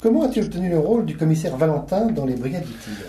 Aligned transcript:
Comment 0.00 0.24
as-tu 0.24 0.40
obtenu 0.42 0.70
le 0.70 0.78
rôle 0.78 1.04
du 1.04 1.16
commissaire 1.16 1.56
Valentin 1.56 2.06
dans 2.06 2.24
les 2.24 2.36
Brigades 2.36 2.64
du 2.64 2.72
Tigre? 2.72 3.06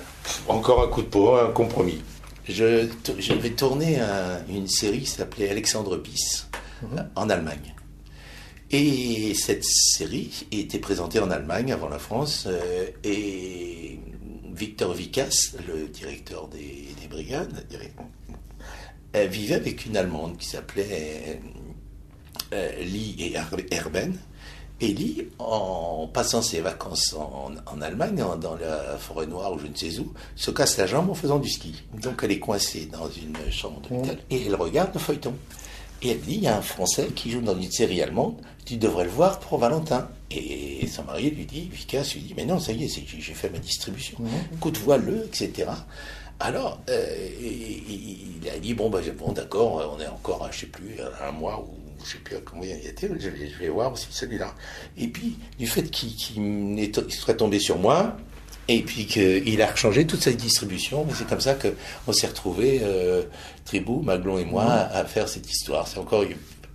Encore 0.47 0.83
un 0.83 0.87
coup 0.87 1.03
de 1.03 1.07
peau, 1.07 1.35
un 1.35 1.51
compromis. 1.51 2.01
Je, 2.47 2.87
vais 3.33 3.49
tourner 3.51 3.99
une 4.49 4.67
série 4.67 5.01
qui 5.01 5.05
s'appelait 5.11 5.49
Alexandre 5.49 5.97
Bis 5.97 6.47
mhm. 6.81 7.09
en 7.15 7.29
Allemagne. 7.29 7.75
Et 8.71 9.33
cette 9.35 9.63
série 9.63 10.47
était 10.51 10.79
présentée 10.79 11.19
en 11.19 11.29
Allemagne 11.29 11.71
avant 11.71 11.89
la 11.89 11.99
France. 11.99 12.45
Euh, 12.47 12.87
et 13.03 13.99
Victor 14.53 14.93
Vicas, 14.93 15.55
le 15.67 15.87
directeur 15.87 16.47
des, 16.47 16.89
brigades, 17.09 17.65
vivait 19.13 19.55
avec 19.55 19.85
une 19.85 19.97
Allemande 19.97 20.37
qui 20.37 20.47
s'appelait 20.47 21.39
euh, 22.53 22.83
Lee 22.83 23.15
et 23.19 23.35
Erben. 23.73 24.17
Ellie, 24.81 25.27
en 25.39 26.07
passant 26.11 26.41
ses 26.41 26.61
vacances 26.61 27.13
en, 27.15 27.81
Allemagne, 27.81 28.23
dans 28.39 28.55
la 28.55 28.97
forêt 28.97 29.25
noire 29.25 29.53
ou 29.53 29.59
je 29.59 29.67
ne 29.67 29.75
sais 29.75 29.99
où, 29.99 30.13
se 30.35 30.51
casse 30.51 30.77
la 30.77 30.87
jambe 30.87 31.09
en 31.09 31.13
faisant 31.13 31.39
du 31.39 31.49
ski. 31.49 31.83
Donc 32.01 32.21
elle 32.23 32.31
est 32.31 32.39
coincée 32.39 32.89
dans 32.91 33.09
une 33.09 33.51
chambre 33.51 33.81
d'hôpital 33.81 34.17
et 34.29 34.45
elle 34.45 34.55
regarde 34.55 34.91
le 34.93 34.99
feuilleton. 34.99 35.33
Et 36.01 36.11
elle 36.11 36.21
dit, 36.21 36.35
il 36.35 36.43
y 36.43 36.47
a 36.47 36.57
un 36.57 36.61
Français 36.61 37.07
qui 37.13 37.29
joue 37.29 37.41
dans 37.41 37.59
une 37.59 37.71
série 37.71 38.01
allemande, 38.01 38.35
tu 38.65 38.77
devrais 38.77 39.03
le 39.03 39.09
voir 39.09 39.39
pour 39.39 39.57
Valentin. 39.57 40.07
Et 40.31 40.87
son 40.87 41.03
mari 41.03 41.29
lui 41.31 41.45
dit, 41.45 41.69
Vicas 41.71 42.11
lui 42.13 42.21
dit, 42.21 42.33
mais 42.37 42.45
non, 42.45 42.59
ça 42.59 42.71
y 42.71 42.85
est, 42.85 42.87
j'ai 42.87 43.33
fait 43.33 43.49
ma 43.49 43.59
distribution. 43.59 44.17
Écoute, 44.53 44.77
vois-le, 44.77 45.25
etc. 45.25 45.71
Alors, 46.39 46.79
euh, 46.89 47.29
il, 47.41 48.47
a 48.49 48.57
dit, 48.59 48.73
bon, 48.73 48.89
bah, 48.89 48.99
bon 49.17 49.33
d'accord, 49.33 49.93
on 49.97 50.01
est 50.01 50.07
encore, 50.07 50.47
je 50.51 50.55
ne 50.55 50.61
sais 50.61 50.67
plus, 50.67 50.95
un 51.27 51.31
mois 51.33 51.59
ou 51.59 51.88
je 51.99 52.03
ne 52.03 52.09
sais 52.09 52.17
plus 52.23 52.37
combien 52.43 52.75
il 52.75 52.87
était, 52.87 53.07
je 53.07 53.29
vais, 53.29 53.49
je 53.49 53.57
vais 53.59 53.69
voir 53.69 53.91
aussi 53.93 54.07
celui-là. 54.09 54.55
Et 54.97 55.07
puis, 55.07 55.37
du 55.57 55.67
fait 55.67 55.83
qu'il 55.83 56.15
serait 57.09 57.37
tombé 57.37 57.59
sur 57.59 57.77
moi, 57.77 58.17
et 58.69 58.83
puis 58.83 59.07
qu'il 59.07 59.61
a 59.63 59.75
changé 59.75 60.05
toute 60.05 60.21
sa 60.21 60.31
distribution, 60.31 61.05
c'est 61.15 61.27
comme 61.27 61.41
ça 61.41 61.55
qu'on 61.55 62.13
s'est 62.13 62.27
retrouvés, 62.27 62.81
euh, 62.83 63.23
Tribou, 63.65 64.01
Maglon 64.03 64.37
et 64.37 64.45
moi, 64.45 64.63
mmh. 64.63 64.89
à, 64.93 65.05
faire 65.05 65.27
cette 65.27 65.49
histoire. 65.49 65.87
C'est 65.87 65.97
encore 65.97 66.23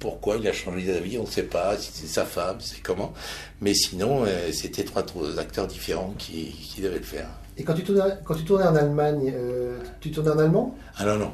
pourquoi 0.00 0.36
il 0.36 0.48
a 0.48 0.52
changé 0.52 0.92
d'avis, 0.92 1.18
on 1.18 1.22
ne 1.22 1.28
sait 1.28 1.44
pas, 1.44 1.78
si 1.78 1.92
c'est 1.94 2.08
sa 2.08 2.24
femme, 2.24 2.56
c'est 2.58 2.82
comment. 2.82 3.12
Mais 3.60 3.74
sinon, 3.74 4.24
euh, 4.26 4.50
c'était 4.50 4.82
trois, 4.82 5.04
acteurs 5.38 5.68
différents 5.68 6.14
qui, 6.18 6.50
qui, 6.50 6.80
devaient 6.80 6.98
le 6.98 7.04
faire. 7.04 7.28
Et 7.56 7.62
quand 7.62 7.74
tu 7.74 7.84
tournais, 7.84 8.14
quand 8.24 8.34
tu 8.34 8.44
tournais 8.44 8.66
en 8.66 8.74
Allemagne, 8.74 9.32
euh, 9.32 9.78
tu 10.00 10.10
tournais 10.10 10.30
en 10.30 10.38
allemand? 10.40 10.76
Ah 10.96 11.04
non, 11.04 11.16
non. 11.16 11.32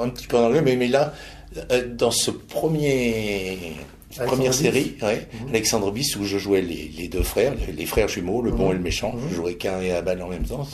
un 0.00 0.08
petit 0.10 0.28
peu 0.28 0.36
en 0.36 0.44
anglais, 0.44 0.62
mais, 0.62 0.76
mais 0.76 0.86
là, 0.86 1.12
dans 1.96 2.10
ce 2.10 2.30
premier 2.30 3.76
première 4.26 4.54
série, 4.54 4.96
mhm. 5.00 5.48
Alexandre 5.50 5.90
Bis, 5.92 6.16
où 6.16 6.24
je 6.24 6.38
jouais 6.38 6.62
les, 6.62 7.08
deux 7.08 7.22
frères, 7.22 7.52
les, 7.76 7.86
frères 7.86 8.08
jumeaux, 8.08 8.42
le 8.42 8.50
bon 8.50 8.66
mhm. 8.66 8.70
et 8.70 8.74
le 8.74 8.80
méchant. 8.80 9.14
Je 9.18 9.26
mhm. 9.26 9.34
jouais 9.34 9.54
qu'un 9.54 9.80
et 9.80 9.92
Abel 9.92 10.22
en 10.22 10.28
même 10.28 10.44
temps. 10.44 10.66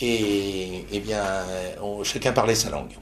Et, 0.00 0.84
eh 0.92 1.00
bien, 1.00 1.22
chacun 2.04 2.32
parlait 2.32 2.54
sa 2.54 2.70
langue. 2.70 2.92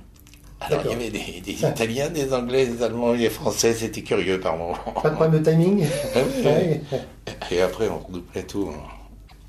Alors, 0.62 0.82
il 0.84 0.90
y 0.90 0.94
avait 0.94 1.10
des, 1.10 1.52
Italiens, 1.52 2.10
des 2.10 2.34
Anglais, 2.34 2.66
des 2.66 2.82
Allemands, 2.82 3.14
des 3.14 3.30
Français, 3.30 3.72
c'était 3.72 4.02
curieux 4.02 4.38
par 4.38 4.58
moments. 4.58 4.74
Pas 5.02 5.08
de 5.08 5.14
problème 5.14 5.42
de 5.42 5.50
timing? 5.50 5.86
Et 7.50 7.62
après, 7.62 7.88
on 7.88 7.98
redoublait 7.98 8.42
tout. 8.42 8.70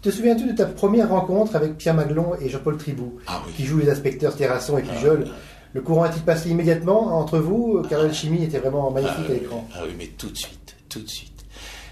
Te 0.01 0.09
souviens-tu 0.09 0.45
de 0.45 0.53
ta 0.53 0.65
première 0.65 1.09
rencontre 1.09 1.55
avec 1.55 1.77
Pierre 1.77 1.93
Maglon 1.93 2.31
et 2.41 2.49
Jean-Paul 2.49 2.77
Tribou, 2.77 3.19
ah 3.27 3.43
qui 3.55 3.65
jouent 3.65 3.77
les 3.77 3.89
inspecteurs 3.89 4.35
Terrasson 4.35 4.77
et 4.77 4.81
Pujol? 4.81 5.27
Ah, 5.27 5.33
le 5.73 5.81
courant 5.81 6.03
a-t-il 6.03 6.23
passé 6.23 6.49
immédiatement 6.49 7.17
entre 7.19 7.39
vous 7.39 7.81
Car 7.89 8.03
la 8.03 8.11
chimie 8.11 8.43
était 8.43 8.59
vraiment 8.59 8.91
magnifique 8.91 9.29
à 9.29 9.33
l'écran. 9.33 9.67
Ah 9.73 9.81
oui, 9.85 9.93
mais 9.97 10.07
tout 10.07 10.29
de 10.29 10.37
suite, 10.37 10.75
tout 10.89 10.99
de 10.99 11.07
suite. 11.07 11.31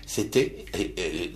C'était 0.05 0.65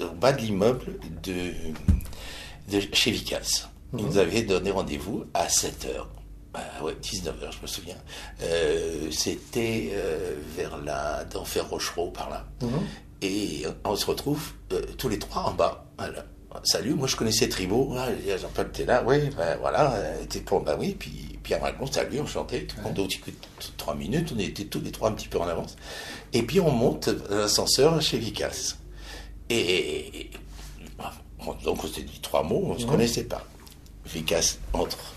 au 0.02 0.16
bas 0.16 0.34
de 0.34 0.42
l'immeuble 0.42 0.98
de, 1.22 2.80
chez 2.92 3.12
Vicas. 3.12 3.70
Ils 3.94 4.00
mhm. 4.00 4.10
nous 4.10 4.18
avaient 4.18 4.42
donné 4.42 4.72
rendez-vous 4.72 5.26
à 5.34 5.48
7h. 5.48 6.08
Bah 6.54 6.62
ouais, 6.84 6.94
19h, 7.02 7.52
je 7.52 7.62
me 7.62 7.68
souviens. 7.68 7.98
Euh, 8.42 9.10
c'était 9.12 9.92
euh, 9.94 10.36
vers 10.56 10.78
la 10.84 11.24
d'Enfer 11.26 11.70
Rochereau, 11.70 12.12
par 12.12 12.30
là. 12.30 12.46
Mhm. 12.62 12.70
Et 13.22 13.64
on 13.86 13.96
se 13.96 14.06
retrouve 14.06 14.52
euh, 14.72 14.82
tous 14.98 15.08
les 15.08 15.18
trois 15.20 15.44
en 15.44 15.54
bas. 15.54 15.86
Salut, 16.62 16.94
moi 16.94 17.08
je 17.08 17.16
connaissais 17.16 17.50
Tribo. 17.50 17.96
Jean-Paul 18.28 18.68
était 18.68 18.86
là, 18.86 19.04
oui, 19.06 19.30
ben, 19.36 19.58
voilà, 19.60 19.96
était 20.22 20.40
pour, 20.40 20.62
bah 20.62 20.76
oui, 20.78 20.96
puis 20.98 21.40
Pierre 21.42 21.62
Macron, 21.62 21.86
salut, 21.88 22.20
on 22.22 22.28
chantait, 22.28 22.64
tout 22.64 22.78
le 22.78 22.84
monde 22.84 23.10
trois 23.78 23.96
minutes, 23.96 24.32
on 24.36 24.40
était 24.40 24.66
tous 24.66 24.80
les 24.80 24.92
trois 24.92 25.10
un 25.10 25.14
petit 25.14 25.28
peu 25.28 25.40
en 25.40 25.48
avance. 25.48 25.76
Et 26.32 26.44
puis 26.44 26.60
on 26.60 26.72
monte 26.72 27.10
l'ascenseur 27.30 28.02
chez 28.02 28.18
Vicas. 28.18 28.78
Et, 29.50 30.30
donc 31.66 31.84
on 31.84 31.88
s'est 31.88 32.04
dit 32.04 32.20
trois 32.22 32.44
mots, 32.44 32.64
on 32.66 32.74
ne 32.76 32.80
se 32.80 32.86
connaissait 32.86 33.26
pas. 33.26 33.46
Vicas 34.06 34.58
entre. 34.74 35.14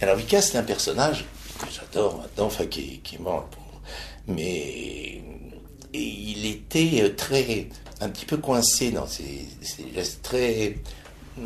alors 0.00 0.16
Vicas, 0.16 0.42
c'est 0.42 0.58
un 0.58 0.62
personnage 0.62 1.24
que 1.58 1.66
j'adore 1.70 2.18
maintenant, 2.18 2.46
enfin 2.46 2.66
qui, 2.66 3.00
est 3.12 3.18
mort. 3.18 3.48
Mais 4.26 5.22
il 5.94 6.46
était 6.46 7.14
très, 7.14 7.68
un 8.00 8.08
petit 8.08 8.26
peu 8.26 8.36
coincé 8.36 8.90
dans 8.90 9.06
ses, 9.06 9.46
gestes 9.94 10.22
très. 10.22 10.76
Hmm, 11.36 11.44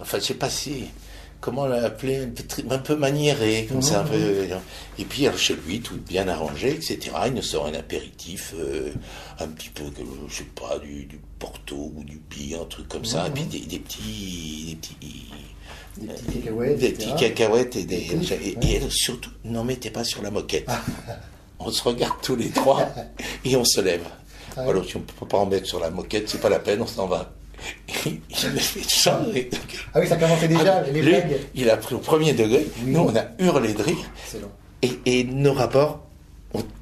enfin, 0.00 0.18
je 0.18 0.24
sais 0.24 0.34
pas 0.34 0.50
si 0.50 0.84
comment 1.40 1.66
l'appeler, 1.66 2.26
un 2.70 2.78
peu 2.78 2.96
maniéré, 2.96 3.66
comme 3.70 3.82
ça. 3.82 4.00
Un 4.00 4.04
peu, 4.04 4.16
mhm. 4.16 4.60
et 4.98 5.04
puis 5.04 5.26
chez 5.36 5.54
lui, 5.54 5.80
tout 5.80 5.98
bien 5.98 6.26
arrangé, 6.26 6.70
etc. 6.70 7.10
Il 7.26 7.34
nous 7.34 7.42
sort 7.42 7.66
un 7.66 7.74
apéritif, 7.74 8.54
euh, 8.58 8.92
un 9.38 9.48
petit 9.48 9.68
peu, 9.68 9.84
je 10.28 10.34
sais 10.34 10.44
pas, 10.44 10.78
du, 10.78 11.20
Porto 11.38 11.92
ou 11.94 12.02
du 12.02 12.16
Pi, 12.16 12.54
un 12.58 12.64
truc 12.64 12.88
comme 12.88 13.04
ça. 13.04 13.26
Et 13.26 13.30
puis 13.30 13.44
des, 13.44 13.78
petits, 13.78 14.64
des 14.70 14.76
petits 14.76 15.26
des 15.98 16.06
petits 16.06 16.38
cacahuètes, 16.38 16.78
des 16.78 16.90
petits 16.90 17.14
cacahuètes 17.14 17.76
et, 17.76 17.84
des, 17.84 18.08
et, 18.62 18.80
surtout, 18.88 19.30
n'en 19.44 19.64
mettez 19.64 19.90
pas 19.90 20.04
sur 20.04 20.22
la 20.22 20.30
moquette. 20.30 20.68
On 21.58 21.70
se 21.70 21.82
regarde 21.82 22.16
tous 22.22 22.36
les 22.36 22.50
trois 22.50 22.90
et 23.44 23.56
on 23.56 23.64
se 23.64 23.80
lève. 23.80 24.04
Ah 24.56 24.62
Alors 24.68 24.84
si 24.84 24.96
on 24.96 25.00
ne 25.00 25.04
peut 25.04 25.26
pas 25.26 25.38
en 25.38 25.46
mettre 25.46 25.66
sur 25.66 25.80
la 25.80 25.90
moquette, 25.90 26.28
c'est 26.28 26.40
pas 26.40 26.48
la 26.48 26.58
peine, 26.58 26.80
on 26.80 26.86
s'en 26.86 27.06
va 27.06 27.32
il 28.06 28.20
a 28.30 28.50
fait 28.60 28.82
ça. 28.82 29.24
Ah 29.94 30.00
oui, 30.00 30.08
ça 30.08 30.16
commençait 30.16 30.48
déjà, 30.48 30.82
ah, 30.86 30.90
les 30.90 31.02
blagues. 31.02 31.36
Il 31.54 31.70
a 31.70 31.76
pris 31.76 31.94
au 31.94 31.98
premier 31.98 32.32
degré. 32.32 32.66
Nous, 32.84 33.00
on 33.00 33.16
a 33.16 33.24
hurlé 33.38 33.72
de 33.72 33.82
rire. 33.82 34.10
Et, 34.82 34.90
et, 35.06 35.24
nos 35.24 35.52
rapports 35.52 36.04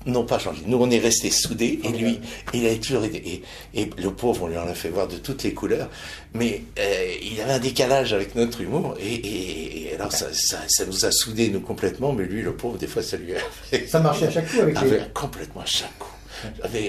n'ont 0.06 0.24
pas 0.24 0.38
changé. 0.38 0.62
Nous, 0.66 0.76
on 0.76 0.90
est 0.90 0.98
restés 0.98 1.30
soudés. 1.30 1.78
Et 1.84 1.88
lui, 1.90 2.20
il 2.52 2.66
a 2.66 2.74
toujours 2.76 3.04
été. 3.04 3.42
Et, 3.74 3.90
le 3.96 4.10
pauvre, 4.10 4.44
on 4.44 4.46
lui 4.48 4.58
en 4.58 4.66
a 4.66 4.74
fait 4.74 4.88
voir 4.88 5.08
de 5.08 5.16
toutes 5.16 5.44
les 5.44 5.54
couleurs. 5.54 5.88
Mais 6.34 6.62
euh, 6.78 7.14
il 7.22 7.40
avait 7.40 7.52
un 7.52 7.58
décalage 7.58 8.12
avec 8.12 8.34
notre 8.34 8.60
humour. 8.60 8.96
Et, 9.00 9.86
et 9.86 9.94
alors, 9.94 10.12
ça, 10.12 10.26
ça, 10.32 10.58
ça, 10.66 10.84
nous 10.84 11.04
a 11.04 11.12
soudés, 11.12 11.48
nous, 11.48 11.60
complètement. 11.60 12.12
Mais 12.12 12.24
lui, 12.24 12.42
le 12.42 12.54
pauvre, 12.54 12.76
des 12.76 12.88
fois, 12.88 13.02
ça 13.02 13.16
lui 13.16 13.34
a 13.34 13.38
fait. 13.64 13.86
Ça 13.86 14.00
marchait 14.00 14.26
à 14.26 14.30
chaque 14.30 14.50
coup 14.50 14.60
avec 14.60 14.80
lui. 14.80 14.90
Complètement 15.14 15.62
à 15.62 15.66
chaque 15.66 15.96
coup 15.98 16.08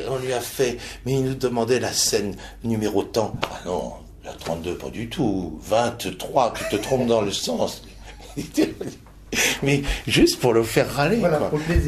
on 0.10 0.18
lui 0.18 0.34
a 0.34 0.42
fait, 0.42 0.78
mais 1.06 1.14
il 1.14 1.24
nous 1.24 1.36
demandait 1.36 1.80
la 1.80 1.92
scène 1.92 2.36
numéro 2.64 3.04
tant. 3.04 3.34
Ah 3.44 3.62
non, 3.66 3.94
la 4.24 4.34
32, 4.34 4.76
pas 4.78 4.90
du 4.90 5.10
tout. 5.10 5.60
23, 5.64 6.54
tu 6.54 6.64
te 6.70 6.82
trompes 6.82 7.08
dans 7.08 7.22
le 7.22 7.32
sens. 7.32 7.84
mais 9.64 9.82
juste 10.08 10.40
pour 10.40 10.54
le 10.54 10.64
faire 10.64 10.90
râler. 10.90 11.22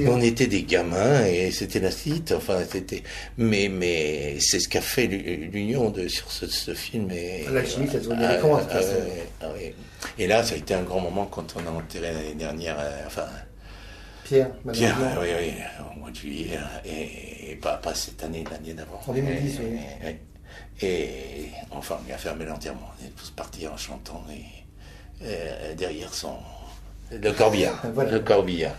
On 0.07 0.21
était 0.21 0.47
des 0.47 0.63
gamins 0.63 1.25
et 1.25 1.51
c'était 1.51 1.79
la 1.79 1.91
cite. 1.91 2.33
Enfin, 2.35 2.59
c'était. 2.69 3.03
Mais, 3.37 3.69
mais 3.69 4.37
c'est 4.39 4.59
ce 4.59 4.67
qu'a 4.67 4.81
fait 4.81 5.07
l'union 5.07 5.89
de 5.89 6.07
sur 6.07 6.31
ce, 6.31 6.73
film. 6.73 7.09
Et, 7.11 7.45
la 7.51 7.65
chimie, 7.65 7.87
ça 7.87 8.01
se 8.01 8.05
voit 8.05 8.15
ah, 8.19 8.37
ah, 8.71 8.79
ah, 9.41 9.45
Et 10.17 10.27
là, 10.27 10.43
ça 10.43 10.55
a 10.55 10.57
été 10.57 10.73
un 10.73 10.83
grand 10.83 10.99
moment 10.99 11.25
quand 11.25 11.55
on 11.55 11.67
a 11.67 11.71
enterré 11.71 12.13
l'année 12.13 12.35
dernière. 12.35 12.77
Euh, 12.79 13.01
enfin, 13.05 13.25
Pierre, 14.25 14.49
Pierre, 14.73 14.97
oui, 15.21 15.27
oui, 15.39 15.53
au 15.79 15.99
mois 15.99 16.09
de 16.09 16.15
juillet, 16.15 16.57
et, 16.83 17.55
pas, 17.57 17.77
pas, 17.77 17.93
cette 17.93 18.23
année, 18.23 18.43
l'année 18.49 18.73
d'avant. 18.73 18.99
En 19.05 19.13
2010, 19.13 19.59
oui. 19.59 20.15
Et, 20.81 21.49
enfin, 21.69 21.99
on 22.01 22.05
lui 22.05 22.11
a 22.11 22.17
fermé 22.17 22.43
l'enterrement. 22.43 22.89
On 22.99 23.05
est 23.05 23.09
tous 23.09 23.29
partis 23.29 23.67
en 23.67 23.77
chantant 23.77 24.23
et, 24.31 25.75
derrière 25.75 26.11
son. 26.11 26.37
Le 27.11 27.31
corbillard. 27.31 27.79
Le 27.95 28.19
corbillard. 28.19 28.75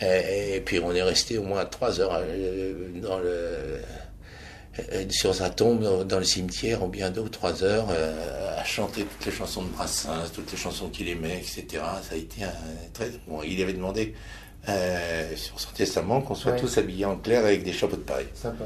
Et, 0.00 0.62
puis 0.64 0.78
on 0.78 0.94
est 0.94 1.02
resté 1.02 1.36
au 1.36 1.42
moins 1.42 1.66
trois 1.66 2.00
heures 2.00 2.18
euh, 2.18 2.88
dans 3.00 3.18
le, 3.18 3.80
euh, 4.78 5.04
sur 5.10 5.34
sa 5.34 5.50
tombe 5.50 6.06
dans 6.06 6.18
le 6.18 6.24
cimetière, 6.24 6.82
ou 6.82 6.88
bien 6.88 7.10
deux 7.10 7.22
ou 7.22 7.28
trois 7.28 7.62
heures, 7.64 7.88
euh, 7.90 8.58
à 8.58 8.64
chanter 8.64 9.04
toutes 9.04 9.26
les 9.26 9.32
chansons 9.32 9.62
de 9.62 9.68
Brassens, 9.68 10.30
toutes 10.34 10.50
les 10.52 10.58
chansons 10.58 10.88
qu'il 10.88 11.08
aimait, 11.08 11.38
etc. 11.38 11.82
Ça 12.02 12.14
a 12.14 12.16
été 12.16 12.44
un 12.44 12.52
très. 12.92 13.10
Bon, 13.26 13.42
il 13.42 13.60
avait 13.62 13.72
demandé 13.72 14.14
euh, 14.68 15.36
sur 15.36 15.60
son 15.60 15.70
testament 15.72 16.20
qu'on 16.20 16.34
soit 16.34 16.52
tous 16.52 16.78
habillés 16.78 17.04
en 17.04 17.16
clair 17.16 17.44
avec 17.44 17.62
des 17.62 17.72
chapeaux 17.72 17.96
de 17.96 18.02
paille. 18.02 18.26
Sympa. 18.34 18.64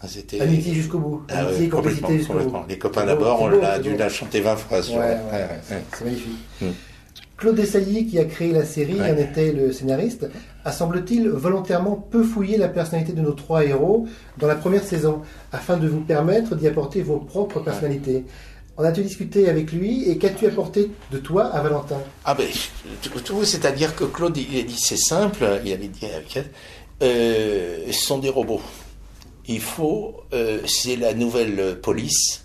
Ah, 0.00 0.06
c'était... 0.08 0.40
Amitié 0.40 0.74
jusqu'au 0.74 0.98
bout. 0.98 1.22
Ah 1.28 1.46
Amitié, 1.46 1.68
complicité 1.68 2.18
jusqu'au 2.18 2.34
bout. 2.34 2.56
Les 2.68 2.78
copains 2.78 3.06
d'abord, 3.06 3.40
on 3.42 3.48
l'a 3.48 3.78
dû 3.78 3.96
la 3.96 4.08
chanter 4.08 4.40
20 4.40 4.56
fois. 4.56 4.82
Sur... 4.82 4.98
Ouais, 4.98 5.16
c'est 5.92 6.04
magnifique. 6.04 6.38
Hmm. 6.60 6.70
Claude 7.36 7.56
Dessailly, 7.56 8.06
qui 8.06 8.18
a 8.18 8.24
créé 8.24 8.52
la 8.52 8.64
série, 8.64 9.00
en 9.00 9.16
était 9.16 9.52
le 9.52 9.72
scénariste, 9.72 10.28
a 10.64 10.72
semble-t-il 10.72 11.28
volontairement 11.28 11.96
peu 11.96 12.22
fouillé 12.22 12.56
la 12.56 12.68
personnalité 12.68 13.12
de 13.12 13.20
nos 13.20 13.32
trois 13.32 13.64
héros 13.64 14.06
dans 14.38 14.46
la 14.46 14.54
première 14.54 14.84
saison, 14.84 15.22
afin 15.52 15.76
de 15.76 15.88
vous 15.88 16.00
permettre 16.00 16.54
d'y 16.54 16.68
apporter 16.68 17.02
vos 17.02 17.18
propres 17.18 17.60
personnalités. 17.60 18.24
En 18.76 18.82
as-tu 18.82 19.02
discuté 19.02 19.48
avec 19.48 19.70
lui 19.70 20.08
et 20.08 20.18
qu'as-tu 20.18 20.46
apporté 20.46 20.90
de 21.12 21.18
toi 21.18 21.44
à 21.44 21.62
Valentin? 21.62 22.00
Ah 22.24 22.34
ben, 22.34 22.48
tout, 23.24 23.44
c'est-à-dire 23.44 23.94
que 23.94 24.04
Claude, 24.04 24.36
il 24.36 24.58
a 24.58 24.62
dit 24.62 24.76
c'est 24.76 24.96
simple, 24.96 25.60
il 25.64 25.72
avait 25.72 25.86
dit 25.86 26.06
avec 26.06 26.36
elle, 26.36 26.50
euh, 27.02 27.84
ce 27.86 28.04
sont 28.04 28.18
des 28.18 28.30
robots. 28.30 28.62
Il 29.46 29.60
faut, 29.60 30.22
euh, 30.32 30.60
c'est 30.66 30.96
la 30.96 31.14
nouvelle 31.14 31.78
police. 31.80 32.44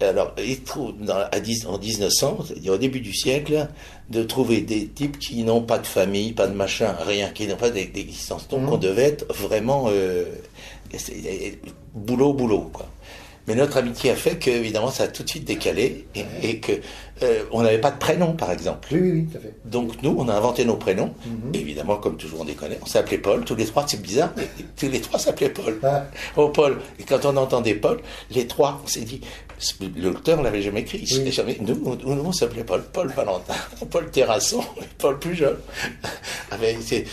Alors, 0.00 0.34
il 0.36 0.62
trouve 0.62 0.94
dans, 0.98 1.24
à 1.30 1.40
10, 1.40 1.66
en 1.66 1.78
1900, 1.78 2.38
c'est-à-dire 2.46 2.72
au 2.72 2.78
début 2.78 3.00
du 3.00 3.14
siècle, 3.14 3.68
de 4.10 4.22
trouver 4.24 4.60
des 4.60 4.88
types 4.88 5.18
qui 5.18 5.42
n'ont 5.44 5.62
pas 5.62 5.78
de 5.78 5.86
famille, 5.86 6.32
pas 6.32 6.48
de 6.48 6.54
machin, 6.54 6.94
rien, 7.06 7.30
qui 7.30 7.46
n'ont 7.46 7.56
pas 7.56 7.70
d'existence. 7.70 8.48
Donc, 8.48 8.62
mmh. 8.62 8.72
on 8.72 8.76
devait 8.76 9.04
être 9.04 9.32
vraiment 9.32 9.86
euh, 9.88 10.24
boulot, 11.94 12.34
boulot, 12.34 12.68
quoi. 12.72 12.88
Mais 13.46 13.54
notre 13.54 13.76
amitié 13.76 14.10
a 14.10 14.16
fait 14.16 14.38
que, 14.38 14.50
évidemment, 14.50 14.90
ça 14.90 15.04
a 15.04 15.08
tout 15.08 15.22
de 15.22 15.28
suite 15.28 15.44
décalé 15.44 16.06
et, 16.14 16.24
et 16.42 16.60
que 16.60 16.72
euh, 17.22 17.44
on 17.52 17.62
n'avait 17.62 17.80
pas 17.80 17.90
de 17.90 17.98
prénom, 17.98 18.32
par 18.32 18.50
exemple. 18.50 18.88
Oui, 18.92 19.00
oui, 19.00 19.10
oui, 19.12 19.26
tout 19.30 19.38
à 19.38 19.40
fait. 19.40 19.54
Donc 19.64 20.02
nous, 20.02 20.14
on 20.18 20.28
a 20.28 20.34
inventé 20.34 20.64
nos 20.64 20.76
prénoms. 20.76 21.14
Mhm. 21.26 21.54
Évidemment, 21.54 21.96
comme 21.96 22.16
toujours, 22.16 22.40
on 22.40 22.44
déconne. 22.44 22.72
On 22.82 22.86
s'appelait 22.86 23.18
Paul. 23.18 23.44
Tous 23.44 23.54
les 23.54 23.66
trois, 23.66 23.84
c'est 23.86 24.00
bizarre, 24.00 24.32
mais 24.36 24.48
tous 24.76 24.88
les 24.88 25.00
trois 25.00 25.18
s'appelaient 25.18 25.50
Paul. 25.50 25.78
Ah. 25.82 26.06
Oh, 26.36 26.48
Paul. 26.48 26.78
Et 26.98 27.04
quand 27.04 27.24
on 27.24 27.36
entendait 27.36 27.74
Paul, 27.74 28.00
les 28.30 28.46
trois, 28.46 28.80
on 28.84 28.86
s'est 28.88 29.02
dit, 29.02 29.20
l'auteur 29.96 30.42
l'avait 30.42 30.62
jamais 30.62 30.80
écrit. 30.80 31.04
Jamais, 31.06 31.58
nous, 31.60 31.96
nous, 32.04 32.22
on 32.24 32.32
s'appelait 32.32 32.64
Paul. 32.64 32.82
Paul 32.92 33.08
Valentin, 33.08 33.54
Paul 33.90 34.10
Terrasson, 34.10 34.64
Paul 34.98 35.18
plus 35.18 35.34
jeune. 35.36 35.58
C'est 36.80 37.04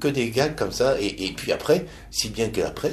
que 0.00 0.08
des 0.08 0.30
gars 0.30 0.48
comme 0.48 0.72
ça. 0.72 1.00
Et, 1.00 1.26
et 1.26 1.32
puis 1.32 1.52
après, 1.52 1.86
si 2.10 2.30
bien 2.30 2.48
qu'après, 2.48 2.92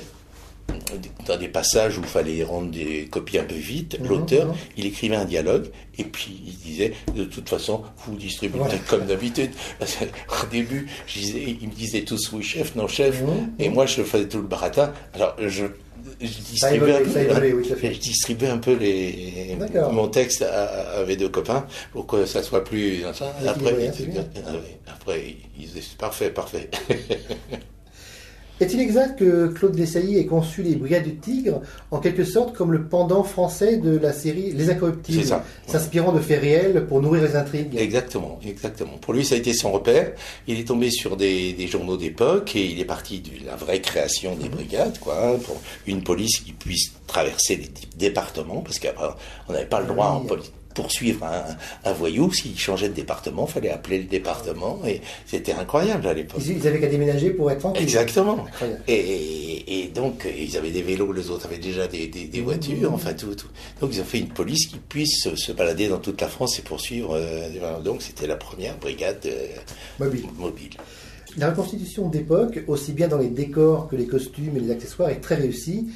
dans 1.25 1.38
des 1.38 1.47
passages 1.47 1.97
où 1.97 2.01
il 2.01 2.07
fallait 2.07 2.44
rendre 2.44 2.71
des 2.71 3.06
copies 3.06 3.39
un 3.39 3.44
peu 3.44 3.56
vite, 3.56 4.00
mhm, 4.00 4.07
l'auteur, 4.07 4.47
mhm. 4.47 4.53
il 4.77 4.86
écrivait 4.86 5.15
un 5.15 5.25
dialogue 5.25 5.68
et 5.97 6.03
puis 6.03 6.41
il 6.45 6.56
disait 6.57 6.94
de 7.15 7.24
toute 7.25 7.50
façon, 7.50 7.83
vous 8.06 8.15
distribuez 8.15 8.62
comme 8.88 9.06
d'habitude. 9.06 9.51
Au 9.81 10.45
début, 10.51 10.88
je 11.07 11.19
disais, 11.19 11.57
il 11.62 11.68
me 11.68 11.74
disait 11.74 12.01
tous 12.01 12.31
oui 12.33 12.44
chef, 12.44 12.75
non 12.75 12.88
chef, 12.88 13.21
mhm, 13.21 13.51
et 13.59 13.69
moi 13.69 13.86
je 13.86 14.03
faisais 14.03 14.27
tout 14.27 14.39
le 14.39 14.47
baratin. 14.47 14.94
Alors 15.13 15.36
je 15.39 15.65
je 16.21 16.27
distribuais, 16.27 16.95
un, 16.95 17.00
peu, 17.00 17.63
je 17.81 18.00
distribuais 18.00 18.50
un 18.50 18.57
peu 18.57 18.74
les, 18.74 19.57
mon 19.92 20.07
texte 20.07 20.42
à, 20.42 21.03
mes 21.07 21.15
deux 21.15 21.30
copains 21.30 21.65
pour 21.92 22.07
que 22.07 22.25
ça 22.25 22.44
soit 22.44 22.63
plus. 22.63 23.06
Après, 23.06 23.88
après, 24.88 25.35
ils 25.57 25.68
disaient 25.68 25.81
parfait, 25.97 26.30
parfait. 26.30 26.69
Est-il 28.59 28.81
exact 28.81 29.17
que 29.17 29.47
Claude 29.47 29.73
Dessailly 29.73 30.17
ait 30.17 30.25
conçu 30.25 30.63
les 30.63 30.75
Brigades 30.75 31.03
du 31.03 31.15
Tigre 31.15 31.61
en 31.91 32.00
quelque 32.00 32.25
sorte 32.25 32.56
comme 32.56 32.73
le 32.73 32.83
pendant 32.83 33.23
français 33.23 33.77
de 33.77 33.97
la 33.97 34.11
série 34.11 34.51
Les 34.51 34.69
Incorruptibles, 34.69 35.23
s'inspirant 35.65 36.11
de 36.11 36.19
faits 36.19 36.41
réels 36.41 36.85
pour 36.88 37.01
nourrir 37.01 37.23
les 37.23 37.35
intrigues? 37.35 37.77
Exactement, 37.77 38.39
exactement. 38.45 38.97
Pour 39.00 39.13
lui, 39.13 39.23
ça 39.23 39.35
a 39.35 39.38
été 39.38 39.53
son 39.53 39.71
repère. 39.71 40.11
Il 40.47 40.59
est 40.59 40.67
tombé 40.67 40.91
sur 40.91 41.15
des, 41.15 41.56
journaux 41.67 41.97
d'époque 41.97 42.56
et 42.56 42.65
il 42.65 42.79
est 42.79 42.85
parti 42.85 43.21
de 43.21 43.45
la 43.45 43.56
vraie 43.56 43.79
création 43.79 44.35
des 44.35 44.45
mhm. 44.45 44.56
brigades, 44.56 45.00
quoi, 45.00 45.29
hein, 45.29 45.38
pour 45.45 45.61
une 45.88 46.03
police 46.03 46.39
qui 46.39 46.51
puisse 46.51 46.91
traverser 47.07 47.56
les 47.56 47.69
départements, 47.97 48.61
parce 48.61 48.79
qu'après, 48.79 49.07
on 49.47 49.53
n'avait 49.53 49.65
pas 49.65 49.79
le 49.79 49.88
droit 49.88 50.07
en 50.07 50.21
police 50.21 50.51
poursuivre 50.80 51.26
un, 51.84 51.92
voyou, 51.92 52.31
s'il 52.31 52.58
changeait 52.58 52.88
de 52.88 52.94
département, 52.94 53.46
il 53.50 53.52
fallait 53.52 53.70
appeler 53.70 53.98
le 53.98 54.06
département, 54.06 54.80
et 54.88 55.02
c'était 55.26 55.52
incroyable 55.52 56.08
à 56.08 56.14
l'époque. 56.14 56.42
Ils, 56.46 56.66
avaient 56.66 56.80
qu'à 56.80 56.88
déménager 56.88 57.31
pour 57.31 57.52
être 57.52 57.60
tranquille. 57.60 57.84
Exactement. 57.84 58.46
Et, 58.88 59.92
donc, 59.94 60.26
ils 60.38 60.56
avaient 60.56 60.72
des 60.72 60.81
vélos, 60.81 61.12
les 61.12 61.30
autres 61.30 61.48
avaient 61.48 61.58
déjà 61.58 61.86
des, 61.88 62.42
voitures, 62.42 62.94
enfin 62.94 63.14
tout, 63.14 63.36
tout, 63.36 63.50
Donc, 63.81 63.90
ils 63.94 64.00
ont 64.00 64.06
fait 64.06 64.20
une 64.20 64.30
police 64.30 64.68
qui 64.68 64.78
puisse 64.78 65.36
se 65.36 65.52
balader 65.52 65.90
dans 65.90 65.98
toute 65.98 66.22
la 66.22 66.30
France 66.30 66.58
et 66.60 66.62
poursuivre. 66.62 67.14
Euh, 67.14 67.81
donc, 67.81 68.02
c'était 68.02 68.28
la 68.28 68.38
première 68.38 68.78
brigade 68.78 69.20
euh, 69.26 69.48
mobile. 70.00 70.26
mobile. 70.38 70.70
La 71.38 71.50
reconstitution 71.50 72.08
d'époque, 72.08 72.64
aussi 72.68 72.94
bien 72.94 73.10
dans 73.10 73.18
les 73.18 73.28
décors 73.28 73.90
que 73.90 73.98
les 73.98 74.08
costumes 74.08 74.56
et 74.56 74.60
les 74.62 74.72
accessoires, 74.72 75.10
est 75.10 75.20
très 75.20 75.36
réussie 75.36 75.90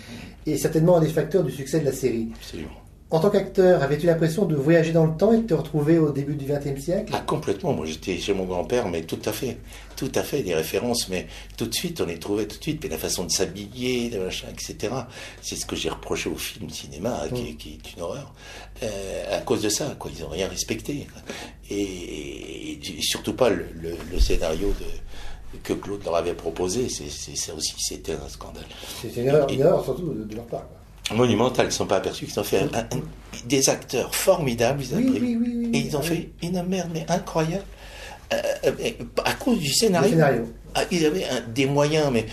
et 0.46 0.58
certainement 0.58 0.98
un 0.98 1.02
des 1.02 1.10
facteurs 1.10 1.44
du 1.44 1.52
succès 1.52 1.80
de 1.80 1.86
la 1.86 1.94
série. 1.94 2.28
Absolument. 2.36 2.83
En 3.14 3.20
tant 3.20 3.30
qu'acteur, 3.30 3.84
avais-tu 3.84 4.08
l'impression 4.08 4.46
de 4.46 4.56
voyager 4.56 4.92
dans 4.92 5.06
le 5.06 5.16
temps 5.16 5.32
et 5.34 5.38
de 5.38 5.44
te 5.44 5.54
retrouver 5.54 6.00
au 6.00 6.12
début 6.12 6.34
du 6.34 6.46
XXe 6.46 6.82
siècle? 6.82 7.14
Ah, 7.16 7.20
complètement. 7.20 7.72
Moi, 7.72 7.86
j'étais 7.86 8.18
chez 8.18 8.34
mon 8.34 8.46
grand-père, 8.46 8.90
mais 8.90 9.04
tout 9.04 9.20
à 9.26 9.32
fait. 9.32 9.60
Tout 9.96 10.12
à 10.16 10.24
fait, 10.24 10.42
des 10.42 10.56
références, 10.56 11.10
mais 11.10 11.28
tout 11.56 11.68
de 11.68 11.74
suite, 11.76 12.02
on 12.02 12.08
les 12.08 12.18
trouvait 12.18 12.48
tout 12.48 12.58
de 12.58 12.64
suite. 12.64 12.80
Mais 12.82 12.90
la 12.90 12.98
façon 12.98 13.26
de 13.26 13.32
s'habiller, 13.32 14.08
etc. 14.08 14.96
C'est 15.44 15.56
ce 15.56 15.68
que 15.68 15.76
j'ai 15.76 15.92
reproché 15.92 16.28
au 16.28 16.36
film 16.36 16.72
cinéma, 16.72 17.28
mm. 17.30 17.56
qui, 17.56 17.70
est 17.74 17.94
une 17.96 18.02
horreur. 18.02 18.34
Euh, 18.82 19.38
à 19.38 19.42
cause 19.42 19.62
de 19.62 19.70
ça, 19.70 19.96
quoi. 20.00 20.10
Ils 20.12 20.24
n'ont 20.24 20.30
rien 20.30 20.48
respecté. 20.48 21.06
Et, 21.70 22.80
surtout 23.00 23.34
pas 23.34 23.52
le, 23.52 23.96
scénario 24.20 24.70
de, 24.80 25.60
que 25.60 25.74
Claude 25.74 26.04
leur 26.04 26.16
avait 26.16 26.34
proposé. 26.34 26.90
C'est 26.90 27.36
ça 27.36 27.54
aussi, 27.54 27.76
c'était 27.78 28.14
un 28.14 28.28
scandale. 28.28 28.66
C'est 29.04 29.16
une 29.22 29.28
erreur, 29.28 29.84
surtout 29.84 30.12
de, 30.14 30.36
leur 30.36 30.46
part 30.46 30.66
monumentales, 31.14 31.66
ils 31.66 31.70
ne 31.70 31.74
sont 31.74 31.86
pas 31.86 31.98
aperçus 31.98 32.26
qu'ils 32.26 32.40
ont 32.40 32.44
fait 32.44 32.70
des 33.46 33.70
acteurs 33.70 34.14
formidables, 34.16 34.84
ils 34.84 34.96
oui, 34.96 35.20
oui, 35.22 35.38
oui, 35.40 35.70
et 35.74 35.80
ils 35.80 35.98
ont 35.98 36.02
fait 36.02 36.30
une 36.42 36.62
merde, 36.64 36.90
mais 36.94 37.06
incroyable, 37.10 37.66
euh, 38.34 38.38
euh, 38.66 38.90
à 39.26 39.34
cause 39.34 39.60
du 39.60 39.72
scénario. 39.74 40.18
Ah, 40.76 40.82
ils 40.90 41.06
avaient 41.06 41.26
des 41.54 41.68
moyens, 41.68 42.10
mais 42.12 42.26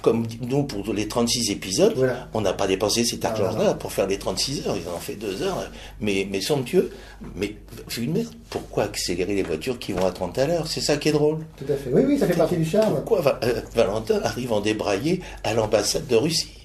comme, 0.00 0.26
nous, 0.40 0.62
pour 0.64 0.94
les 0.94 1.06
36 1.06 1.50
épisodes, 1.50 1.94
on 2.32 2.40
n'a 2.40 2.54
pas 2.54 2.66
dépensé 2.66 3.04
cet 3.04 3.24
argent-là 3.26 3.74
pour 3.74 3.92
faire 3.92 4.06
les 4.06 4.18
36 4.18 4.66
heures, 4.66 4.76
ils 4.76 4.88
en 4.88 4.96
ont 4.96 5.00
fait 5.00 5.16
2 5.16 5.42
heures, 5.42 5.70
mais, 6.00 6.26
mais 6.30 6.40
somptueux. 6.40 6.90
Mais 7.36 7.56
merde, 7.98 8.34
pourquoi 8.48 8.84
accélérer 8.84 9.34
les 9.34 9.42
voitures 9.42 9.78
qui 9.78 9.92
vont 9.92 10.06
à 10.06 10.12
30 10.12 10.38
à 10.38 10.46
l'heure? 10.46 10.66
C'est 10.66 10.80
ça 10.80 10.96
qui 10.96 11.10
est 11.10 11.12
drôle. 11.12 11.40
Tout 11.58 11.70
à 11.70 11.76
fait. 11.76 11.90
Oui, 11.92 12.02
oui, 12.06 12.18
ça 12.18 12.26
fait 12.26 12.36
partie 12.36 12.56
du 12.56 12.64
charme. 12.64 12.94
Pourquoi 12.94 13.38
euh, 13.44 13.60
Valentin 13.74 14.20
arrive 14.24 14.52
en 14.52 14.60
débraillé 14.60 15.20
à 15.42 15.52
l'ambassade 15.52 16.06
de 16.06 16.16
Russie 16.16 16.63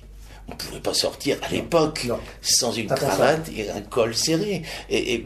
on 0.50 0.56
ne 0.56 0.60
pouvait 0.60 0.82
pas 0.82 0.94
sortir 0.94 1.38
à 1.44 1.50
l'époque 1.50 2.08
sans 2.42 2.72
une 2.72 2.88
cravate 2.88 3.50
et 3.56 3.70
un 3.70 3.82
col 3.82 4.16
serré. 4.16 4.64
Et, 4.90 5.24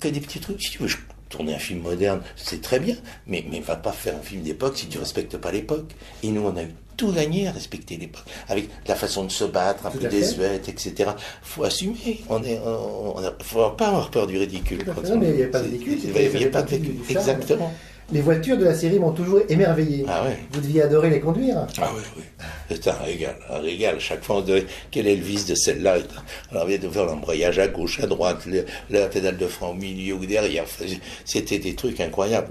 que 0.00 0.08
des 0.08 0.20
petits 0.20 0.40
trucs. 0.40 0.62
Si 0.62 0.70
tu 0.70 0.82
veux 0.82 0.88
tourner 1.28 1.54
un 1.54 1.58
film 1.58 1.80
moderne, 1.80 2.22
c'est 2.36 2.60
très 2.60 2.80
bien, 2.80 2.96
mais 3.26 3.44
ne 3.50 3.60
va 3.60 3.76
pas 3.76 3.92
faire 3.92 4.16
un 4.16 4.22
film 4.22 4.42
d'époque 4.42 4.76
si 4.76 4.86
tu 4.86 4.98
respectes 4.98 5.36
pas 5.36 5.52
l'époque. 5.52 5.90
Et 6.22 6.28
nous, 6.28 6.42
on 6.42 6.56
a 6.56 6.62
eu 6.62 6.74
tout 6.96 7.12
gagné 7.12 7.48
à 7.48 7.52
respecter 7.52 7.96
l'époque, 7.96 8.24
avec 8.48 8.68
la 8.86 8.94
façon 8.94 9.24
de 9.24 9.30
se 9.32 9.44
battre, 9.44 9.86
un 9.86 9.90
peu 9.90 10.06
désuète, 10.06 10.68
etc. 10.68 11.10
faut 11.42 11.64
assumer. 11.64 12.22
On 12.28 12.42
est, 12.42 12.58
on, 12.64 13.16
faut 13.42 13.70
pas 13.70 13.88
avoir 13.88 14.10
peur 14.10 14.26
du 14.26 14.38
ridicule. 14.38 14.84
Non, 14.86 15.16
mais 15.18 15.30
il 15.30 15.36
n'y 15.36 15.42
a 15.42 15.48
pas 15.48 15.60
de 15.60 15.64
ridicule. 15.64 15.98
Il 16.04 16.38
n'y 16.38 16.44
a 16.44 16.48
pas 16.50 16.62
de 16.62 16.70
ridicule. 16.70 17.16
Exactement. 17.16 17.72
Les 18.12 18.20
voitures 18.20 18.58
de 18.58 18.64
la 18.64 18.74
série 18.74 18.98
m'ont 18.98 19.12
toujours 19.12 19.40
émerveillé. 19.48 20.04
Ah 20.08 20.24
Vous 20.52 20.60
deviez 20.60 20.82
adorer 20.82 21.10
les 21.10 21.20
conduire. 21.20 21.66
Ah 21.80 21.90
oui, 21.96 22.02
oui. 22.16 22.22
C'est 22.70 22.88
un 22.88 22.92
régal, 22.92 23.36
un 23.50 23.58
régal. 23.58 23.98
Chaque 23.98 24.22
fois, 24.22 24.36
on 24.36 24.40
dirait, 24.42 24.66
quel 24.90 25.06
est 25.06 25.16
le 25.16 25.22
vice 25.22 25.46
de 25.46 25.54
celle-là? 25.54 25.96
Alors, 26.50 26.66
vient 26.66 26.78
de 26.78 26.88
faire 26.88 27.06
l'embrayage 27.06 27.58
à 27.58 27.66
gauche, 27.68 28.00
à 28.00 28.06
droite, 28.06 28.46
la 28.90 29.06
pédale 29.06 29.38
de 29.38 29.46
frein 29.46 29.68
au 29.68 29.74
milieu 29.74 30.14
ou 30.14 30.26
derrière. 30.26 30.64
C'était 31.24 31.58
des 31.58 31.74
trucs 31.74 32.00
incroyables. 32.00 32.48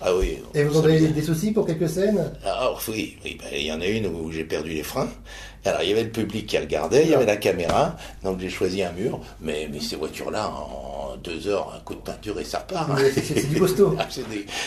Ah 0.00 0.14
oui. 0.16 0.38
Et 0.54 0.64
vous 0.64 0.78
avez 0.78 1.08
des 1.08 1.22
soucis 1.22 1.52
pour 1.52 1.66
quelques 1.66 1.88
scènes? 1.88 2.32
Ah 2.44 2.70
oui, 2.88 3.18
oui. 3.24 3.38
Ben, 3.40 3.48
il 3.52 3.66
y 3.66 3.72
en 3.72 3.80
a 3.80 3.86
une 3.86 4.06
où 4.06 4.32
j'ai 4.32 4.44
perdu 4.44 4.70
les 4.70 4.82
freins. 4.82 5.08
Alors, 5.64 5.82
il 5.82 5.90
y 5.90 5.92
avait 5.92 6.04
le 6.04 6.10
public 6.10 6.46
qui 6.46 6.58
regardait, 6.58 7.04
il 7.04 7.10
y 7.10 7.14
avait 7.14 7.26
la 7.26 7.36
caméra, 7.36 7.96
donc 8.22 8.40
j'ai 8.40 8.48
choisi 8.48 8.82
un 8.82 8.92
mur, 8.92 9.20
mais, 9.40 9.68
mais 9.70 9.80
ces 9.80 9.96
voitures-là, 9.96 10.48
en 10.48 11.16
deux 11.22 11.48
heures, 11.48 11.74
un 11.76 11.80
coup 11.80 11.94
de 11.94 12.00
peinture 12.00 12.38
et 12.40 12.44
ça 12.44 12.60
repart. 12.60 12.98
C'est 13.14 13.48
du 13.48 13.60
costaud. 13.60 13.94
Ah, 13.98 14.06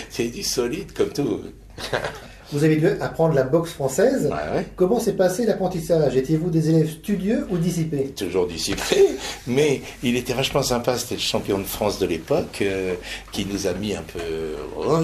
c'est 0.10 0.28
du 0.28 0.44
solide 0.44 0.94
comme 0.94 1.10
tout. 1.10 1.42
Vous 2.52 2.64
avez 2.64 2.76
dû 2.76 2.88
apprendre 2.88 3.34
la 3.34 3.44
boxe 3.44 3.72
française. 3.72 4.30
Comment 4.76 5.00
s'est 5.00 5.14
passé 5.14 5.46
l'apprentissage? 5.46 6.16
Étiez-vous 6.16 6.50
des 6.50 6.70
élèves 6.70 6.90
studieux 6.90 7.48
ou 7.50 7.58
dissipés? 7.58 8.14
Toujours 8.16 8.48
dissipés, 8.48 9.10
mais 9.48 9.82
il 10.04 10.16
était 10.16 10.34
vachement 10.34 10.64
sympa. 10.64 10.98
C'était 10.98 11.16
le 11.16 11.22
champion 11.22 11.58
de 11.58 11.64
France 11.64 12.00
de 12.00 12.06
l'époque 12.06 12.60
euh, 12.62 12.96
qui 13.32 13.46
nous 13.46 13.68
a 13.68 13.74
mis 13.74 13.96
un 13.96 14.04
peu. 14.04 14.20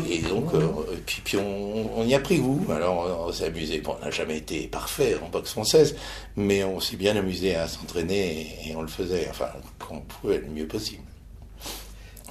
et 0.10 0.19
donc, 0.22 0.53
euh, 0.53 0.67
puis, 1.05 1.38
on, 1.38 2.05
y 2.05 2.13
a 2.13 2.19
pris 2.19 2.38
goût. 2.38 2.65
Alors, 2.72 3.27
on, 3.27 3.31
s'est 3.31 3.46
amusé. 3.46 3.79
Bon, 3.79 3.96
on 4.01 4.05
n'a 4.05 4.12
jamais 4.12 4.38
été 4.38 4.67
parfait 4.67 5.15
en 5.24 5.29
boxe 5.29 5.51
française, 5.51 5.96
mais 6.36 6.63
on 6.63 6.79
s'est 6.79 6.98
bien 6.98 7.15
amusé 7.15 7.55
à 7.55 7.67
s'entraîner 7.67 8.58
et, 8.65 8.69
et 8.69 8.75
on 8.75 8.81
le 8.81 8.88
faisait, 8.88 9.27
enfin, 9.29 9.50
qu'on 9.79 10.01
pouvait 10.01 10.39
le 10.39 10.48
mieux 10.48 10.67
possible. 10.67 11.03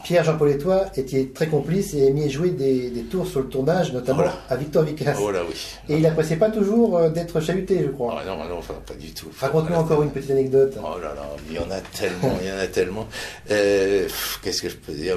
Pierre-Jean-Paul 0.04 0.50
et 0.50 0.58
toi 0.58 0.86
étiez 0.96 1.30
très 1.30 1.46
complices 1.46 1.94
et 1.94 2.06
aimiez 2.06 2.28
jouer 2.28 2.50
des, 2.50 2.90
tours 3.10 3.26
sur 3.26 3.40
le 3.40 3.46
tournage, 3.46 3.92
notamment 3.92 4.24
à 4.48 4.56
Victor 4.56 4.82
Vicas. 4.82 5.16
Oh 5.20 5.30
oui. 5.48 5.76
Et 5.88 5.96
il 5.96 6.02
n'appréciait 6.02 6.36
pas 6.36 6.50
toujours 6.50 6.96
euh, 6.96 7.10
d'être 7.10 7.40
chahuté, 7.40 7.80
je 7.82 7.88
crois. 7.88 8.20
Ah 8.20 8.24
non, 8.26 8.36
non, 8.36 8.60
pas 8.60 8.94
du 8.94 9.12
tout. 9.12 9.28
Raconte-nous 9.38 9.76
encore 9.76 10.02
une 10.02 10.10
petite 10.10 10.30
anecdote. 10.30 10.76
Oh 10.82 10.98
là 11.00 11.14
là, 11.14 11.28
il 11.48 11.56
y 11.56 11.58
en 11.58 11.70
a 11.70 11.80
tellement, 11.80 12.36
il 12.42 12.48
y 12.48 12.52
en 12.52 12.58
a 12.58 12.66
tellement. 12.66 13.06
Euh, 13.50 14.08
qu'est-ce 14.42 14.62
que 14.62 14.68
je 14.68 14.76
peux 14.76 14.92
dire 14.92 15.16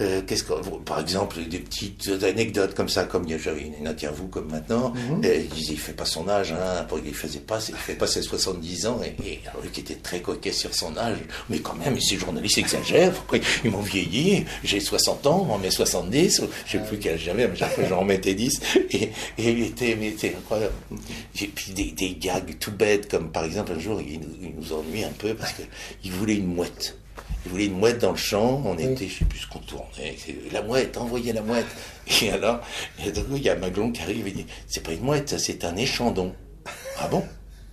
euh, 0.00 0.22
qu'est-ce 0.26 0.44
que, 0.44 0.52
par 0.84 1.00
exemple, 1.00 1.40
des 1.48 1.58
petites 1.58 2.10
anecdotes 2.22 2.74
comme 2.74 2.88
ça, 2.88 3.04
comme 3.04 3.26
j'avais 3.28 3.62
une 3.62 3.86
interview 3.86 4.26
comme 4.26 4.50
maintenant, 4.50 4.90
mhm. 4.90 5.22
il 5.22 5.48
disait, 5.48 5.74
il 5.74 5.78
fait 5.78 5.92
pas 5.92 6.04
son 6.04 6.28
âge, 6.28 6.52
hein, 6.52 6.86
il 7.04 7.14
faisait 7.14 7.40
pas, 7.40 7.58
il 7.68 7.74
fait 7.74 7.94
pas 7.94 8.06
ses 8.06 8.22
70 8.22 8.86
ans, 8.86 9.00
et, 9.04 9.14
et 9.28 9.40
alors, 9.48 9.62
qui 9.72 9.80
était 9.80 9.94
très 9.94 10.20
coquet 10.20 10.52
sur 10.52 10.74
son 10.74 10.96
âge, 10.96 11.18
mais 11.48 11.60
quand 11.60 11.74
même, 11.74 12.00
ces 12.00 12.16
journalistes 12.16 12.58
exagèrent, 12.58 13.14
ils 13.64 13.70
m'ont 13.70 13.80
vieilli, 13.80 14.44
j'ai 14.64 14.80
60 14.80 15.26
ans, 15.26 15.46
on 15.50 15.58
met 15.58 15.70
70, 15.70 16.42
je 16.66 16.72
sais 16.72 16.78
plus 16.84 16.98
quel 16.98 17.18
j'avais, 17.18 17.46
mais 17.46 17.56
chaque 17.56 17.74
fois 17.74 17.84
j'en 17.88 18.00
remettais 18.00 18.34
10, 18.34 18.60
et, 18.90 19.02
et 19.04 19.12
il 19.38 19.62
était, 19.62 19.96
mais 19.96 20.08
était 20.08 20.34
incroyable. 20.36 20.74
Et 21.40 21.46
puis 21.46 21.72
des, 21.72 21.92
des, 21.92 22.14
gags 22.14 22.58
tout 22.58 22.72
bêtes, 22.72 23.10
comme 23.10 23.30
par 23.30 23.44
exemple 23.44 23.72
un 23.72 23.78
jour, 23.78 24.00
il, 24.00 24.20
il 24.42 24.54
nous 24.56 24.72
ennuie 24.72 25.04
un 25.04 25.12
peu 25.16 25.34
parce 25.34 25.52
qu'il 25.52 26.12
voulait 26.12 26.36
une 26.36 26.54
mouette. 26.54 26.96
Il 27.44 27.50
voulait 27.50 27.66
une 27.66 27.78
mouette 27.78 27.98
dans 27.98 28.12
le 28.12 28.16
champ, 28.16 28.62
on 28.64 28.78
était, 28.78 29.06
je 29.06 29.18
sais 29.18 29.24
plus 29.26 29.40
ce 29.40 29.46
qu'on 29.46 29.58
tournait, 29.58 30.16
la 30.50 30.62
mouette, 30.62 30.96
envoyez 30.96 31.32
la 31.32 31.42
mouette. 31.42 31.66
Et 32.22 32.30
alors, 32.30 32.60
il 32.98 33.42
y 33.42 33.48
a 33.50 33.56
Maglon 33.56 33.92
qui 33.92 34.02
arrive 34.02 34.26
et 34.26 34.30
dit, 34.30 34.46
c'est 34.66 34.82
pas 34.82 34.92
une 34.92 35.02
mouette, 35.02 35.38
c'est 35.38 35.64
un 35.64 35.76
échandon. 35.76 36.34
Ah 36.98 37.08
bon? 37.08 37.22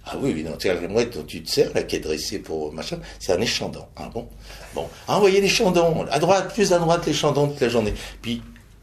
Ah 0.06 0.18
oui, 0.20 0.44
non, 0.44 0.58
la 0.64 0.88
mouette 0.88 1.16
dont 1.16 1.24
tu 1.24 1.44
te 1.44 1.50
sers, 1.50 1.74
là, 1.74 1.84
qui 1.84 1.96
est 1.96 2.00
dressée 2.00 2.40
pour 2.40 2.74
machin, 2.74 3.00
c'est 3.20 3.34
un 3.34 3.40
échandon. 3.40 3.86
Ah 3.96 4.10
bon? 4.12 4.28
Bon, 4.74 4.90
envoyez 5.08 5.42
l'échandon, 5.42 6.06
à 6.10 6.20
droite, 6.20 6.54
plus 6.54 6.74
à 6.74 6.80
droite 6.80 7.06
l'échandon 7.06 7.48
toute 7.48 7.62
la 7.62 7.70
journée. 7.70 7.94
Puis, 8.22 8.42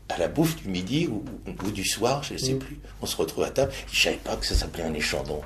à 0.09 0.19
la 0.19 0.29
bouffe 0.29 0.57
du 0.57 0.69
midi 0.69 1.07
ou, 1.07 1.25
ou 1.65 1.71
du 1.71 1.85
soir, 1.85 2.23
je 2.23 2.35
ne 2.35 2.39
sais 2.39 2.55
mm. 2.55 2.59
plus, 2.59 2.79
on 3.03 3.07
se 3.07 3.17
retrouve 3.17 3.45
à 3.45 3.51
table. 3.51 3.73
Je 3.91 3.99
ne 3.99 4.03
savais 4.03 4.17
pas 4.23 4.37
que 4.37 4.47
ça 4.47 4.55
s'appelait 4.55 4.85
un 4.85 4.95
échandon. 4.95 5.41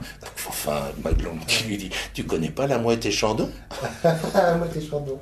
Enfin, 0.49 0.83
Maglon 1.03 1.37
qui 1.47 1.65
lui 1.65 1.77
dit 1.77 1.91
Tu 2.15 2.25
connais 2.25 2.51
pas 2.51 2.67
la 2.67 2.79
mouette 2.79 3.05
échandon? 3.07 3.51
La 4.35 4.55
mouette 4.55 4.77
échandon. 4.77 5.21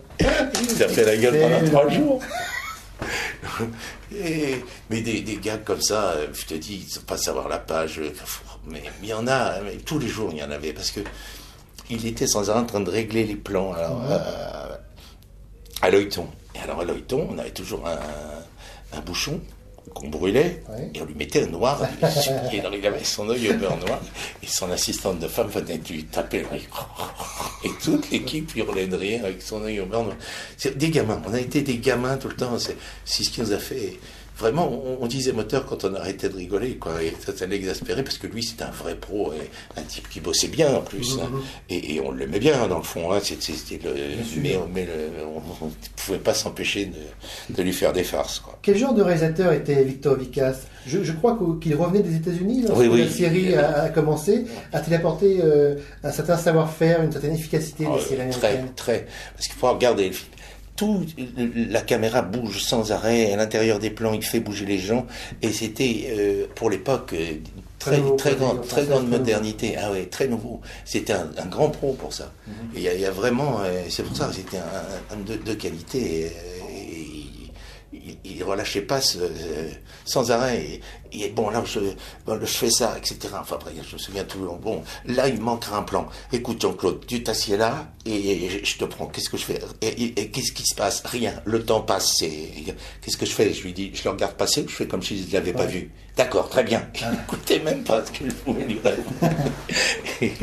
Ça 0.77 0.89
fait 0.89 1.05
la 1.05 1.17
gueule 1.17 1.41
pendant 1.41 1.71
trois 1.71 1.89
jours. 1.89 2.23
mais 4.91 5.01
des, 5.01 5.21
des 5.23 5.37
gars 5.37 5.59
comme 5.59 5.81
ça, 5.81 6.17
je 6.33 6.45
te 6.45 6.55
dis, 6.55 6.87
ils 6.89 6.99
ne 6.99 7.05
pas 7.05 7.17
savoir 7.17 7.49
la 7.49 7.59
page. 7.59 8.01
Mais 8.67 8.83
il 9.03 9.09
y 9.09 9.15
en 9.15 9.27
a, 9.27 9.61
mais 9.61 9.77
tous 9.77 9.99
les 9.99 10.09
jours 10.09 10.31
il 10.33 10.39
y 10.39 10.45
en 10.45 10.51
avait, 10.51 10.73
parce 10.73 10.91
que 10.91 11.01
il 11.89 12.07
était 12.07 12.27
sans 12.27 12.51
arrêt 12.51 12.61
en 12.61 12.67
train 12.67 12.81
de 12.81 12.91
régler 12.91 13.25
les 13.25 13.35
plans 13.35 13.73
alors, 13.73 14.03
euh, 14.09 14.77
à 15.83 15.91
l'œilleton. 15.91 16.29
Et 16.55 16.61
alors 16.61 16.81
à 16.81 16.85
l'œilleton, 16.85 17.29
on 17.31 17.39
avait 17.39 17.51
toujours 17.51 17.87
un 17.87 17.99
un 18.93 19.01
bouchon 19.01 19.41
qu'on 19.95 20.09
brûlait 20.09 20.63
et 20.95 21.01
on 21.01 21.05
lui 21.05 21.15
mettait 21.15 21.45
un 21.45 21.47
noir. 21.47 21.83
et 22.53 22.57
il 22.57 22.87
avait 22.87 23.05
son 23.05 23.29
œil 23.29 23.51
au 23.51 23.55
beurre 23.55 23.79
noir 23.79 24.01
et 24.43 24.47
son 24.47 24.71
assistante 24.71 25.19
de 25.19 25.29
femme 25.29 25.49
venait 25.49 25.81
lui 25.89 26.05
taper 26.05 26.43
l'œil. 26.43 26.69
Et 27.65 27.71
toute 27.83 28.11
l'équipe 28.11 28.55
hurlait 28.55 28.87
de 28.87 28.97
rire 28.97 29.25
avec 29.25 29.43
son 29.43 29.63
œil 29.63 29.81
au 29.81 29.87
beurre 29.87 30.05
noir. 30.05 30.17
C'est 30.57 30.77
des 30.77 30.91
gamins. 30.91 31.21
On 31.27 31.35
a 31.35 31.41
été 31.41 31.63
des 31.63 31.79
gamins 31.79 32.17
tout 32.17 32.29
le 32.29 32.37
temps. 32.37 32.57
C'est 32.59 33.25
ce 33.25 33.31
qui 33.31 33.41
nous 33.41 33.53
a 33.53 33.59
fait 33.59 33.99
vraiment, 34.41 34.83
on, 35.01 35.07
disait 35.07 35.33
moteur 35.33 35.67
quand 35.67 35.85
on 35.85 35.95
arrêtait 35.95 36.29
de 36.29 36.37
rigoler, 36.37 36.77
quoi. 36.77 37.03
Et 37.03 37.15
ça, 37.25 37.37
ça 37.37 37.47
l'exaspérait 37.47 38.03
parce 38.03 38.19
que 38.19 38.27
lui, 38.27 38.43
c'était 38.43 38.65
un 38.65 38.71
vrai 38.71 38.95
pro, 38.95 39.33
un 39.77 39.83
type 39.83 40.09
qui 40.09 40.21
bossait 40.21 40.49
bien 40.49 40.75
en 40.75 40.81
plus. 40.81 41.19
Hein. 41.21 41.29
Mhm. 41.31 41.41
et, 41.69 42.01
on 42.01 42.13
l'aimait 42.13 42.39
bien 42.39 42.67
dans 42.67 42.79
le 42.79 42.85
fond. 42.85 43.13
Hein. 43.13 43.19
C'était 43.23 43.79
le, 43.85 43.93
mais, 44.41 44.59
mais 44.75 44.89
on 45.61 45.67
ne 45.67 45.73
pouvait 45.97 46.19
pas 46.19 46.35
s'empêcher 46.35 46.91
de, 47.51 47.63
lui 47.63 47.73
faire 47.73 47.93
des 47.93 48.05
farces. 48.05 48.41
Quoi. 48.41 48.59
Quel 48.63 48.77
genre 48.77 48.95
de 48.95 49.03
réalisateur 49.03 49.53
était 49.53 49.85
Victor 49.85 50.17
Vicas? 50.17 50.57
Je, 50.87 51.13
crois 51.13 51.39
qu'il 51.61 51.77
revenait 51.77 52.03
des 52.03 52.17
États-Unis 52.17 52.63
lorsque 52.67 52.81
oui, 52.81 53.05
la 53.05 53.11
série 53.11 53.55
a, 53.55 53.91
commencé. 53.91 54.47
A-t-il 54.73 54.95
apporté 54.95 55.41
euh, 55.45 55.77
un 56.03 56.11
certain 56.11 56.39
savoir-faire, 56.39 57.03
une 57.03 57.13
certaine 57.13 57.35
efficacité 57.35 57.85
des 57.85 57.91
oh, 57.93 57.99
séries 57.99 58.31
Très, 58.31 58.65
très. 58.75 59.07
Parce 59.37 59.47
qu'il 59.47 59.57
faut 59.57 59.71
regarder 59.71 60.07
le 60.07 60.13
film 60.13 60.31
la 61.71 61.81
caméra 61.81 62.23
bouge 62.23 62.63
sans 62.63 62.93
arrêt, 62.93 63.33
à 63.33 63.37
l'intérieur 63.37 63.79
des 63.79 63.91
plans, 63.91 64.13
il 64.13 64.23
fait 64.23 64.41
bouger 64.41 64.67
les 64.67 64.79
gens, 64.79 65.07
et 65.43 65.53
c'était 65.53 66.09
euh, 66.11 66.47
pour 66.55 66.71
l'époque 66.71 67.13
euh, 67.13 67.35
très, 67.79 68.01
très, 68.17 68.35
grande, 68.35 68.67
très 68.67 68.87
grande 68.87 69.09
modernité. 69.09 69.77
Ah 69.81 69.91
ouais, 69.91 70.07
très 70.07 70.29
nouveau. 70.29 70.61
C'était 70.85 71.13
un, 71.13 71.47
grand 71.47 71.71
pro 71.71 71.93
pour 71.95 72.13
ça. 72.13 72.33
Mhm. 72.47 72.55
Il 72.75 72.83
y, 72.83 73.07
a 73.07 73.11
vraiment, 73.11 73.61
euh, 73.63 73.83
c'est 73.89 74.03
pour 74.03 74.17
ça 74.17 74.27
que 74.27 74.35
c'était 74.35 74.59
un, 74.59 75.17
de, 75.27 75.37
de, 75.37 75.55
qualité 75.55 76.31
il, 78.25 78.43
relâchait 78.45 78.83
pas 78.83 79.01
sans 80.05 80.31
arrêt. 80.31 80.81
Et, 81.13 81.29
bon, 81.29 81.51
là, 81.51 81.63
je, 81.65 81.81
je 82.29 82.47
fais 82.47 82.71
ça, 82.71 82.97
etc. 82.97 83.19
Enfin, 83.41 83.57
après, 83.57 83.73
je 83.77 83.95
me 83.95 83.99
souviens 83.99 84.25
tout. 84.25 84.39
Bon, 84.63 84.83
là, 85.07 85.29
il 85.29 85.41
manquera 85.41 85.79
un 85.79 85.83
plan. 85.83 86.09
Écoute, 86.33 86.63
Jean-Claude, 86.63 87.05
tu 87.07 87.23
t'assieds 87.23 87.57
là 87.57 87.89
et, 88.07 88.65
je 88.65 88.77
te 88.79 88.85
prends. 88.85 89.07
Qu'est-ce 89.07 89.29
que 89.29 89.37
je 89.37 89.45
fais? 89.45 89.61
Et, 89.83 90.31
qu'est-ce 90.31 90.53
qui 90.53 90.65
se 90.65 90.75
passe? 90.75 91.03
Rien. 91.05 91.35
Le 91.45 91.65
temps 91.65 91.81
passe. 91.81 92.19
Qu'est-ce 92.19 93.17
que 93.17 93.27
je 93.27 93.33
fais? 93.33 93.53
Je 93.53 93.63
lui 93.63 93.73
dis, 93.73 93.91
je 93.95 94.05
le 94.05 94.11
regarde 94.11 94.35
passer 94.35 94.65
je 94.69 94.75
fais 94.75 94.87
comme 94.87 95.03
si 95.03 95.23
je 95.23 95.29
ne 95.29 95.33
l'avais 95.33 95.53
pas 95.53 95.67
vu? 95.67 95.91
D'accord, 96.17 96.49
très 96.49 96.65
bien. 96.65 96.87
Ah. 97.03 97.13
Écoutez 97.25 97.59
même 97.61 97.83
pas 97.83 98.05
ce 98.05 98.13
que 98.13 98.29
je 98.29 98.35
voulais 98.45 98.67
lui 98.67 98.81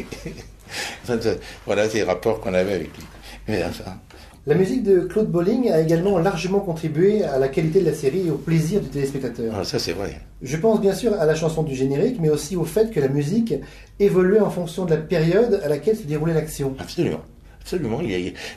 voilà 1.66 1.88
les 1.88 2.04
rapports 2.04 2.40
qu'on 2.42 2.54
avait 2.54 2.74
avec 2.74 2.98
lui. 2.98 3.06
Mais 3.48 3.64
enfin, 3.64 4.00
la 4.48 4.56
musique 4.56 4.82
de 4.84 5.02
Claude 5.02 5.30
Bolling 5.30 5.70
a 5.70 5.82
également 5.82 6.18
largement 6.18 6.62
contribué 6.62 7.22
à 7.22 7.38
la 7.38 7.50
qualité 7.50 7.82
de 7.82 7.86
la 7.86 7.94
série 7.94 8.28
et 8.28 8.32
au 8.32 8.38
plaisir 8.38 8.80
du 8.80 8.88
téléspectateur. 8.88 9.54
Ah, 9.54 9.66
ça 9.66 9.78
c'est 9.78 9.92
vrai. 9.92 10.22
Je 10.42 10.56
pense 10.56 10.80
bien 10.80 10.94
sûr 10.94 11.14
à 11.20 11.26
la 11.26 11.36
chanson 11.36 11.64
du 11.64 11.76
générique, 11.76 12.18
mais 12.22 12.30
aussi 12.30 12.56
au 12.56 12.64
fait 12.64 12.90
que 12.90 13.02
la 13.02 13.10
musique 13.10 13.56
évoluait 14.00 14.40
en 14.40 14.50
fonction 14.50 14.86
de 14.86 14.92
la 14.92 14.98
période 14.98 15.60
à 15.66 15.68
laquelle 15.68 15.98
se 15.98 16.04
déroulait 16.04 16.34
l'action. 16.34 16.76
Absolument. 16.80 17.20
Absolument. 17.60 18.00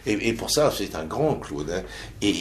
Et, 0.06 0.32
pour 0.34 0.50
ça, 0.50 0.72
c'est 0.72 0.94
un 0.94 1.04
grand 1.04 1.34
Claude. 1.34 1.70
Hein. 1.74 1.82
et 2.22 2.34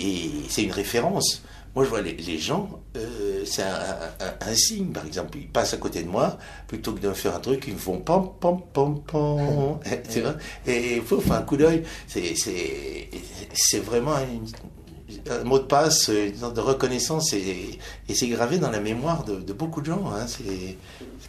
c'est 0.47 0.61
une 0.61 0.71
référence. 0.71 1.41
Moi, 1.79 1.85
je 1.85 1.91
vois 1.91 2.01
les, 2.01 2.37
gens, 2.37 2.81
euh, 2.97 3.45
c'est 3.45 3.63
un, 3.63 4.53
signe, 4.53 4.87
par 4.87 5.05
exemple. 5.05 5.37
Ils 5.37 5.47
passent 5.47 5.73
à 5.73 5.77
côté 5.77 6.03
de 6.03 6.09
moi, 6.09 6.37
plutôt 6.67 6.91
que 6.91 6.99
de 6.99 7.07
me 7.07 7.13
faire 7.13 7.33
un 7.33 7.39
truc, 7.39 7.63
ils 7.69 7.73
me 7.73 7.79
font 7.79 7.99
pom, 7.99 8.31
pom, 8.37 8.59
pom, 8.73 9.01
pom. 9.01 9.79
tu 10.11 10.19
vois? 10.19 10.35
Et 10.67 10.97
il 10.97 11.01
faut 11.01 11.21
faire 11.21 11.35
un 11.35 11.41
coup 11.43 11.55
d'œil. 11.55 11.83
C'est 12.05 13.79
vraiment 13.79 14.15
un 14.15 15.43
mot 15.45 15.59
de 15.59 15.63
passe, 15.63 16.09
une 16.09 16.35
sorte 16.35 16.57
de 16.57 16.59
reconnaissance, 16.59 17.31
et, 17.31 17.79
c'est 18.13 18.27
gravé 18.27 18.57
dans 18.57 18.71
la 18.71 18.81
mémoire 18.81 19.23
de, 19.23 19.53
beaucoup 19.53 19.79
de 19.79 19.85
gens. 19.85 20.11
Hein. 20.11 20.25
C'est 20.27 20.75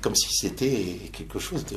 comme 0.00 0.16
si 0.16 0.30
c'était 0.32 1.12
quelque 1.12 1.38
chose 1.38 1.64
de 1.66 1.76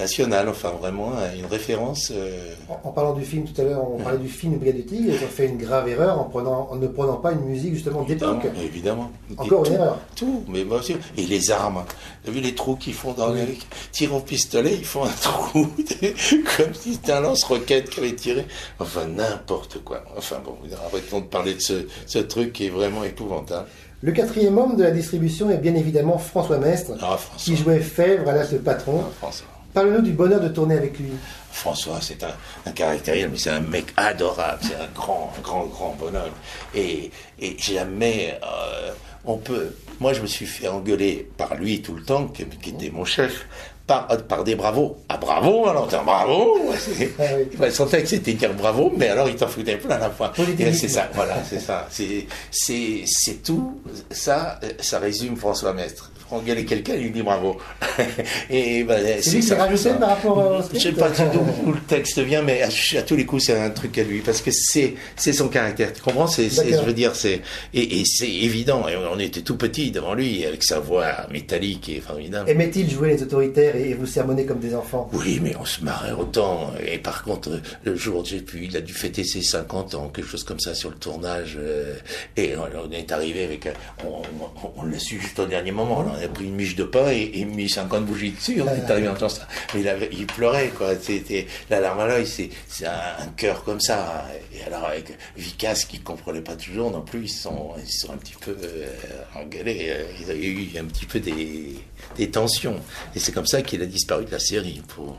national, 0.00 0.48
enfin 0.48 0.70
vraiment 0.80 1.12
une 1.38 1.46
référence. 1.46 2.10
Euh, 2.14 2.54
en, 2.68 2.90
parlant 2.90 3.12
du 3.12 3.24
film 3.24 3.44
tout 3.44 3.60
à 3.60 3.64
l'heure, 3.64 3.84
on 3.88 4.02
parlait 4.02 4.18
du 4.18 4.28
film 4.28 4.56
Brigade 4.56 4.76
du 4.76 4.84
Tigre, 4.84 5.12
ils 5.14 5.24
ont 5.24 5.28
fait 5.28 5.46
une 5.46 5.58
grave 5.58 5.88
erreur 5.88 6.18
en, 6.18 6.24
prenant, 6.24 6.68
en 6.70 6.76
ne 6.76 6.86
prenant 6.88 7.16
pas 7.16 7.32
une 7.32 7.44
musique 7.44 7.74
justement 7.74 8.02
d'époque. 8.02 8.46
Évidemment. 8.62 9.10
Encore 9.36 9.66
une 9.66 9.74
erreur. 9.74 9.98
Tout, 10.16 10.42
mais 10.48 10.64
moi 10.64 10.78
aussi. 10.78 10.96
Et 11.16 11.22
les 11.22 11.50
armes. 11.50 11.84
Vous 12.24 12.32
vu 12.32 12.40
les 12.40 12.54
trous 12.54 12.76
qu'ils 12.76 12.94
font 12.94 13.12
dans 13.12 13.32
les 13.32 13.58
tirs 13.92 14.14
au 14.14 14.20
pistolet, 14.20 14.74
ils 14.74 14.84
font 14.84 15.04
un 15.04 15.08
trou 15.22 15.66
comme 16.56 16.74
si 16.74 16.94
c'était 16.94 17.12
un 17.12 17.20
lance-roquette 17.20 17.90
qui 17.90 18.00
avait 18.00 18.14
tiré. 18.14 18.46
Enfin, 18.78 19.06
n'importe 19.06 19.82
quoi. 19.84 20.02
Enfin 20.16 20.40
bon, 20.44 20.56
arrêtons 20.86 21.20
de 21.20 21.26
parler 21.26 21.54
de 21.54 21.60
ce, 21.60 21.86
ce 22.06 22.18
truc 22.18 22.52
qui 22.52 22.66
est 22.66 22.70
vraiment 22.70 23.04
épouvantable. 23.04 23.66
Le 24.02 24.12
quatrième 24.12 24.56
homme 24.56 24.76
de 24.76 24.82
la 24.82 24.92
distribution 24.92 25.50
est 25.50 25.58
bien 25.58 25.74
évidemment 25.74 26.16
François 26.16 26.56
Mestre, 26.56 26.92
ah, 27.02 27.18
qui 27.36 27.54
jouait 27.54 27.80
Fèvre 27.80 28.30
à 28.30 28.32
l'âge 28.32 28.50
de 28.50 28.56
patron. 28.56 29.02
Ah, 29.04 29.12
François. 29.18 29.59
Parle-nous 29.72 30.02
du 30.02 30.12
bonheur 30.12 30.40
de 30.40 30.48
tourner 30.48 30.76
avec 30.76 30.98
lui. 30.98 31.10
François, 31.52 31.98
c'est 32.00 32.22
un, 32.24 32.34
un 32.66 32.72
caractère, 32.72 33.28
mais 33.30 33.38
c'est 33.38 33.50
un 33.50 33.60
mec 33.60 33.86
adorable, 33.96 34.60
c'est 34.62 34.74
un 34.74 34.88
grand, 34.94 35.32
grand, 35.42 35.64
grand 35.66 35.96
bonhomme. 35.98 36.32
Et, 36.74 37.10
et 37.40 37.56
jamais 37.58 38.38
euh, 38.42 38.92
on 39.24 39.36
peut. 39.36 39.74
Moi, 40.00 40.12
je 40.12 40.22
me 40.22 40.26
suis 40.26 40.46
fait 40.46 40.68
engueuler 40.68 41.28
par 41.36 41.54
lui 41.54 41.82
tout 41.82 41.94
le 41.94 42.02
temps, 42.02 42.28
qui, 42.28 42.42
était 42.42 42.90
mon 42.90 43.04
chef, 43.04 43.46
par, 43.86 44.06
par, 44.24 44.44
des 44.44 44.54
bravos. 44.54 44.96
Ah, 45.08 45.18
bravo, 45.18 45.68
alors, 45.68 45.86
bravo 45.88 46.72
ah, 47.18 47.24
Il 47.66 47.72
sentait 47.72 48.02
que 48.02 48.08
c'était 48.08 48.32
dire 48.32 48.54
bravo, 48.54 48.92
mais 48.96 49.08
alors 49.08 49.28
il 49.28 49.36
t'en 49.36 49.48
foutait 49.48 49.76
plein 49.76 49.96
à 49.96 49.98
la 49.98 50.10
fois. 50.10 50.32
C'est 50.36 50.88
ça, 50.88 51.08
voilà, 51.14 51.36
c'est 51.48 51.60
ça. 51.60 51.86
C'est 51.90 53.42
tout. 53.44 53.80
Ça, 54.10 54.58
ça 54.80 54.98
résume 54.98 55.36
François 55.36 55.74
Mestre 55.74 56.10
engueuler 56.30 56.64
quelqu'un, 56.64 56.94
il 56.94 57.12
dit 57.12 57.22
bravo. 57.22 57.58
et 58.50 58.84
ben, 58.84 59.18
c'est 59.22 59.42
ça. 59.42 59.56
rajouté 59.56 59.90
par 59.98 60.10
rapport 60.10 60.38
au 60.38 60.74
Je 60.74 60.78
sais 60.78 60.92
pas 60.92 61.10
d'où 61.10 61.72
le 61.72 61.80
texte 61.80 62.18
vient, 62.20 62.42
mais 62.42 62.62
à, 62.62 63.02
tous 63.02 63.16
les 63.16 63.26
coups, 63.26 63.44
c'est 63.46 63.58
un 63.58 63.70
truc 63.70 63.98
à 63.98 64.02
lui 64.02 64.20
parce 64.20 64.40
que 64.40 64.50
c'est 64.52 64.94
c'est 65.16 65.32
son 65.32 65.48
caractère. 65.48 65.92
Tu 65.92 66.02
comprends? 66.02 66.26
C'est 66.26 66.48
je 66.50 66.84
veux 66.84 66.92
dire, 66.92 67.14
c'est 67.14 67.40
et, 67.74 68.04
c'est 68.04 68.30
évident. 68.30 68.88
Et 68.88 68.96
on 68.96 69.18
était 69.18 69.42
tout 69.42 69.56
petit 69.56 69.90
devant 69.90 70.14
lui 70.14 70.44
avec 70.44 70.62
sa 70.64 70.80
voix 70.80 71.26
métallique 71.30 71.88
et 71.88 72.00
formidable. 72.00 72.48
Aimait-il 72.48 72.90
jouer 72.90 73.08
les 73.08 73.22
autoritaires 73.22 73.76
et 73.76 73.94
vous 73.94 74.06
sermonner 74.06 74.46
comme 74.46 74.60
des 74.60 74.74
enfants? 74.74 75.08
Oui, 75.12 75.40
mais 75.42 75.54
on 75.60 75.64
se 75.64 75.82
marrait 75.82 76.12
autant. 76.12 76.72
Et 76.86 76.98
par 76.98 77.22
contre, 77.22 77.60
le 77.84 77.96
jour 77.96 78.24
j'ai 78.24 78.40
pu, 78.40 78.64
il 78.64 78.76
a 78.76 78.80
dû 78.80 78.92
fêter 78.92 79.24
ses 79.24 79.42
50 79.42 79.94
ans, 79.94 80.08
quelque 80.08 80.28
chose 80.28 80.44
comme 80.44 80.60
ça 80.60 80.74
sur 80.74 80.90
le 80.90 80.96
tournage. 80.96 81.56
Euh, 81.58 81.94
et 82.36 82.54
on 82.56 82.90
est 82.92 83.12
arrivé 83.12 83.44
avec, 83.44 83.68
on, 84.04 84.84
l'a 84.84 84.98
su 84.98 85.20
juste 85.20 85.38
au 85.38 85.46
dernier 85.46 85.72
moment. 85.72 86.02
Là, 86.02 86.19
il 86.20 86.24
a 86.24 86.28
pris 86.28 86.44
une 86.44 86.54
miche 86.54 86.76
de 86.76 86.84
pain 86.84 87.10
et, 87.10 87.30
et 87.34 87.44
mis 87.44 87.68
50 87.68 88.04
bougies 88.04 88.32
dessus. 88.32 88.60
On 88.60 88.66
est 88.66 88.90
arrivé 88.90 89.08
en 89.08 89.28
ça. 89.28 89.48
Mais 89.74 89.80
il, 89.80 89.88
avait, 89.88 90.08
il 90.12 90.26
pleurait, 90.26 90.68
quoi. 90.68 90.94
C'était 91.00 91.46
la 91.68 91.80
larme 91.80 92.00
à 92.00 92.06
l'œil, 92.06 92.26
c'est 92.26 92.50
un, 92.86 92.92
un 93.24 93.26
cœur 93.36 93.64
comme 93.64 93.80
ça. 93.80 94.26
Et 94.54 94.62
alors, 94.64 94.84
avec 94.84 95.16
Vicas, 95.36 95.84
qui 95.88 95.98
ne 95.98 96.04
comprenait 96.04 96.42
pas 96.42 96.56
toujours 96.56 96.90
non 96.90 97.02
plus, 97.02 97.24
ils 97.24 97.28
sont, 97.28 97.70
ils 97.78 97.90
sont 97.90 98.12
un 98.12 98.16
petit 98.16 98.34
peu 98.40 98.56
euh, 98.62 98.86
engueulés. 99.34 99.92
Il 100.20 100.26
y 100.26 100.30
a 100.30 100.34
eu 100.34 100.78
un 100.78 100.84
petit 100.84 101.06
peu 101.06 101.20
des, 101.20 101.76
des 102.16 102.30
tensions. 102.30 102.76
Et 103.14 103.18
c'est 103.18 103.32
comme 103.32 103.46
ça 103.46 103.62
qu'il 103.62 103.82
a 103.82 103.86
disparu 103.86 104.24
de 104.24 104.30
la 104.30 104.38
série. 104.38 104.82
Pour, 104.88 105.16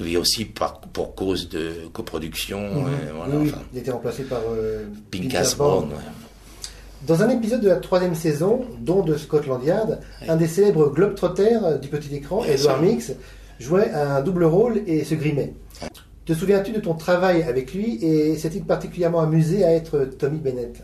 oui, 0.00 0.16
aussi 0.16 0.44
par, 0.44 0.80
pour 0.80 1.14
cause 1.14 1.48
de 1.48 1.88
coproduction. 1.92 2.60
Mhm. 2.60 2.86
euh, 2.86 3.12
voilà, 3.14 3.34
oui, 3.36 3.50
enfin, 3.52 3.62
il 3.72 3.78
était 3.80 3.90
remplacé 3.90 4.22
par 4.24 4.42
euh, 4.50 4.84
Pinkas 5.10 5.54
Brown. 5.56 5.88
Brown. 5.88 5.92
ouais. 5.92 6.04
Dans 7.02 7.22
un 7.22 7.30
épisode 7.30 7.60
de 7.60 7.68
la 7.68 7.76
troisième 7.76 8.14
saison, 8.14 8.64
dont 8.80 9.02
de 9.02 9.16
Scotland 9.16 9.62
Yard, 9.62 10.00
un 10.26 10.36
des 10.36 10.48
célèbres 10.48 10.90
Globetrotters 10.90 11.78
du 11.80 11.88
petit 11.88 12.14
écran, 12.14 12.42
Bien 12.42 12.54
Edward. 12.54 12.82
Mix, 12.82 13.12
jouait 13.60 13.90
un 13.92 14.20
double 14.20 14.44
rôle 14.44 14.82
et 14.86 15.04
se 15.04 15.14
grimait. 15.14 15.54
Te 16.26 16.32
souviens-tu 16.34 16.72
de 16.72 16.80
ton 16.80 16.94
travail 16.94 17.42
avec 17.42 17.72
lui 17.72 18.04
et 18.04 18.36
s'est-il 18.36 18.64
particulièrement 18.64 19.20
amusé 19.20 19.64
à 19.64 19.72
être 19.72 20.04
Tommy 20.18 20.38
Bennett? 20.38 20.82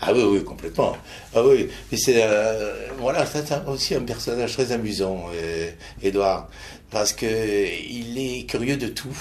Ah 0.00 0.12
oui, 0.14 0.22
oui, 0.30 0.44
complètement. 0.44 0.96
Ah 1.34 1.42
oui, 1.44 1.68
mais 1.90 1.98
c'est 1.98 2.22
euh, 2.22 2.72
voilà, 2.98 3.26
c'est 3.26 3.44
aussi 3.66 3.96
un 3.96 4.02
personnage 4.02 4.52
très 4.52 4.70
amusant, 4.70 5.26
euh, 5.34 5.70
Edouard, 6.02 6.48
parce 6.90 7.12
que 7.12 7.26
il 7.26 8.16
est 8.16 8.46
curieux 8.46 8.76
de 8.76 8.86
tout. 8.86 9.16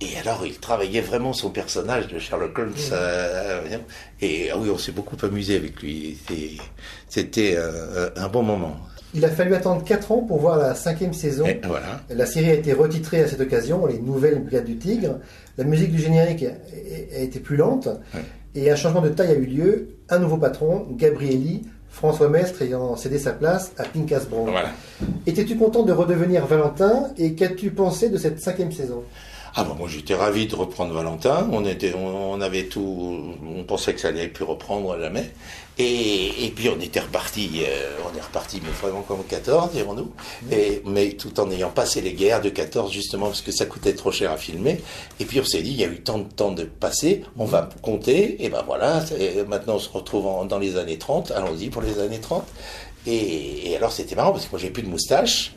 Et 0.00 0.18
alors, 0.18 0.44
il 0.44 0.58
travaillait 0.58 1.00
vraiment 1.00 1.32
son 1.32 1.48
personnage 1.50 2.08
de 2.08 2.18
Sherlock 2.18 2.58
Holmes. 2.58 2.72
euh, 2.92 3.62
euh, 3.72 3.78
et 4.20 4.50
ah 4.52 4.58
oui, 4.58 4.68
on 4.70 4.76
s'est 4.76 4.92
beaucoup 4.92 5.16
amusé 5.22 5.56
avec 5.56 5.80
lui. 5.80 6.18
C'était- 7.08 7.54
euh, 7.56 8.10
un 8.16 8.28
bon 8.28 8.42
moment. 8.42 8.76
Il 9.14 9.24
a 9.24 9.30
fallu 9.30 9.54
attendre 9.54 9.82
4 9.84 10.12
ans 10.12 10.18
pour 10.22 10.38
voir 10.40 10.58
la 10.58 10.74
cinquième 10.74 11.14
saison. 11.14 11.46
Et 11.46 11.60
voilà. 11.66 12.02
La 12.10 12.26
série 12.26 12.50
a 12.50 12.54
été 12.54 12.74
retitrée 12.74 13.22
à 13.22 13.28
cette 13.28 13.40
occasion, 13.40 13.86
Les 13.86 13.98
Nouvelles 13.98 14.42
Brigades 14.42 14.66
du 14.66 14.76
Tigre. 14.76 15.18
La 15.56 15.64
musique 15.64 15.90
du 15.92 15.98
générique 15.98 16.42
a, 16.44 17.16
a 17.16 17.20
été 17.20 17.40
plus 17.40 17.56
lente 17.56 17.88
et 18.54 18.70
un 18.70 18.76
changement 18.76 19.00
de 19.00 19.08
taille 19.08 19.30
a 19.30 19.34
eu 19.34 19.46
lieu. 19.46 19.88
Un 20.10 20.18
nouveau 20.18 20.36
patron, 20.36 20.86
Gabrielli, 20.90 21.62
François 21.88 22.28
Mestre 22.28 22.60
ayant 22.60 22.94
cédé 22.96 23.18
sa 23.18 23.32
place 23.32 23.72
à 23.78 23.84
Pinkas 23.84 24.24
Brown. 24.28 24.50
Voilà. 24.50 24.68
Étais-tu 25.26 25.56
content 25.56 25.84
de 25.84 25.92
redevenir 25.92 26.44
Valentin 26.46 27.08
et 27.16 27.32
qu'as-tu 27.34 27.70
pensé 27.70 28.10
de 28.10 28.18
cette 28.18 28.38
cinquième 28.40 28.72
saison? 28.72 29.02
Ah 29.58 29.64
bah 29.64 29.74
moi 29.78 29.88
j'étais 29.90 30.14
ravi 30.14 30.46
de 30.46 30.54
reprendre 30.54 30.92
Valentin. 30.92 31.48
On 31.50 31.64
était, 31.64 31.94
on, 31.94 32.40
avait 32.42 32.64
tout, 32.66 33.34
on 33.58 33.64
pensait 33.64 33.94
que 33.94 34.00
ça 34.00 34.08
allait 34.08 34.28
plus 34.28 34.44
reprendre 34.44 34.98
jamais. 35.00 35.30
Et, 35.78 36.44
et 36.46 36.50
puis 36.50 36.68
on 36.68 36.78
était 36.80 37.00
reparti, 37.00 37.62
euh, 37.66 37.96
on 38.04 38.16
est 38.16 38.20
reparti 38.20 38.60
mais 38.62 38.70
vraiment 38.80 39.00
comme 39.02 39.24
14 39.24 39.72
dirons-nous. 39.72 40.10
Et 40.52 40.82
mais 40.84 41.12
tout 41.12 41.38
en 41.40 41.50
ayant 41.50 41.70
passé 41.70 42.02
les 42.02 42.12
guerres 42.12 42.42
de 42.42 42.50
14 42.50 42.92
justement 42.92 43.26
parce 43.26 43.40
que 43.40 43.50
ça 43.52 43.64
coûtait 43.64 43.94
trop 43.94 44.12
cher 44.12 44.30
à 44.30 44.36
filmer. 44.36 44.80
Et 45.20 45.24
puis 45.24 45.40
on 45.40 45.44
s'est 45.44 45.62
dit 45.62 45.70
il 45.70 45.80
y 45.80 45.84
a 45.84 45.88
eu 45.88 46.00
tant 46.02 46.18
de 46.18 46.24
temps 46.30 46.52
de 46.52 46.64
passer, 46.64 47.22
on 47.38 47.46
va 47.46 47.68
compter. 47.80 48.44
Et 48.44 48.50
ben 48.50 48.62
voilà, 48.66 49.02
maintenant 49.48 49.76
on 49.76 49.78
se 49.78 49.88
retrouve 49.88 50.26
en- 50.26 50.44
dans 50.44 50.58
les 50.58 50.76
années 50.76 50.98
30. 50.98 51.30
Allons-y 51.30 51.70
pour 51.70 51.80
les 51.80 51.98
années 51.98 52.20
30. 52.20 52.44
Et, 53.06 53.70
et 53.70 53.76
alors 53.76 53.92
c'était 53.92 54.16
marrant 54.16 54.32
parce 54.32 54.44
que 54.46 54.50
moi 54.50 54.60
j'ai 54.60 54.70
plus 54.70 54.82
de 54.82 54.88
moustache. 54.88 55.54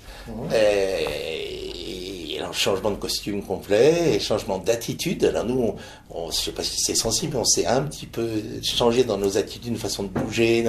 Et, 0.53 1.75
et 1.75 1.78
alors, 2.39 2.53
changement 2.53 2.91
de 2.91 2.95
costume 2.95 3.43
complet 3.43 4.15
et 4.15 4.19
changement 4.19 4.57
d'attitude. 4.57 5.23
Alors 5.25 5.45
nous, 5.45 5.59
on, 5.61 5.75
on- 6.09 6.31
je 6.31 6.35
sais 6.37 6.51
pas 6.51 6.63
si 6.63 6.79
c'est 6.79 6.95
sensible, 6.95 7.33
mais 7.33 7.39
on 7.41 7.45
s'est 7.45 7.65
un 7.65 7.81
petit 7.83 8.05
peu 8.05 8.27
changé 8.63 9.03
dans 9.03 9.17
nos 9.17 9.37
attitudes, 9.37 9.67
une 9.67 9.77
façon 9.77 10.03
de 10.03 10.07
bouger. 10.09 10.65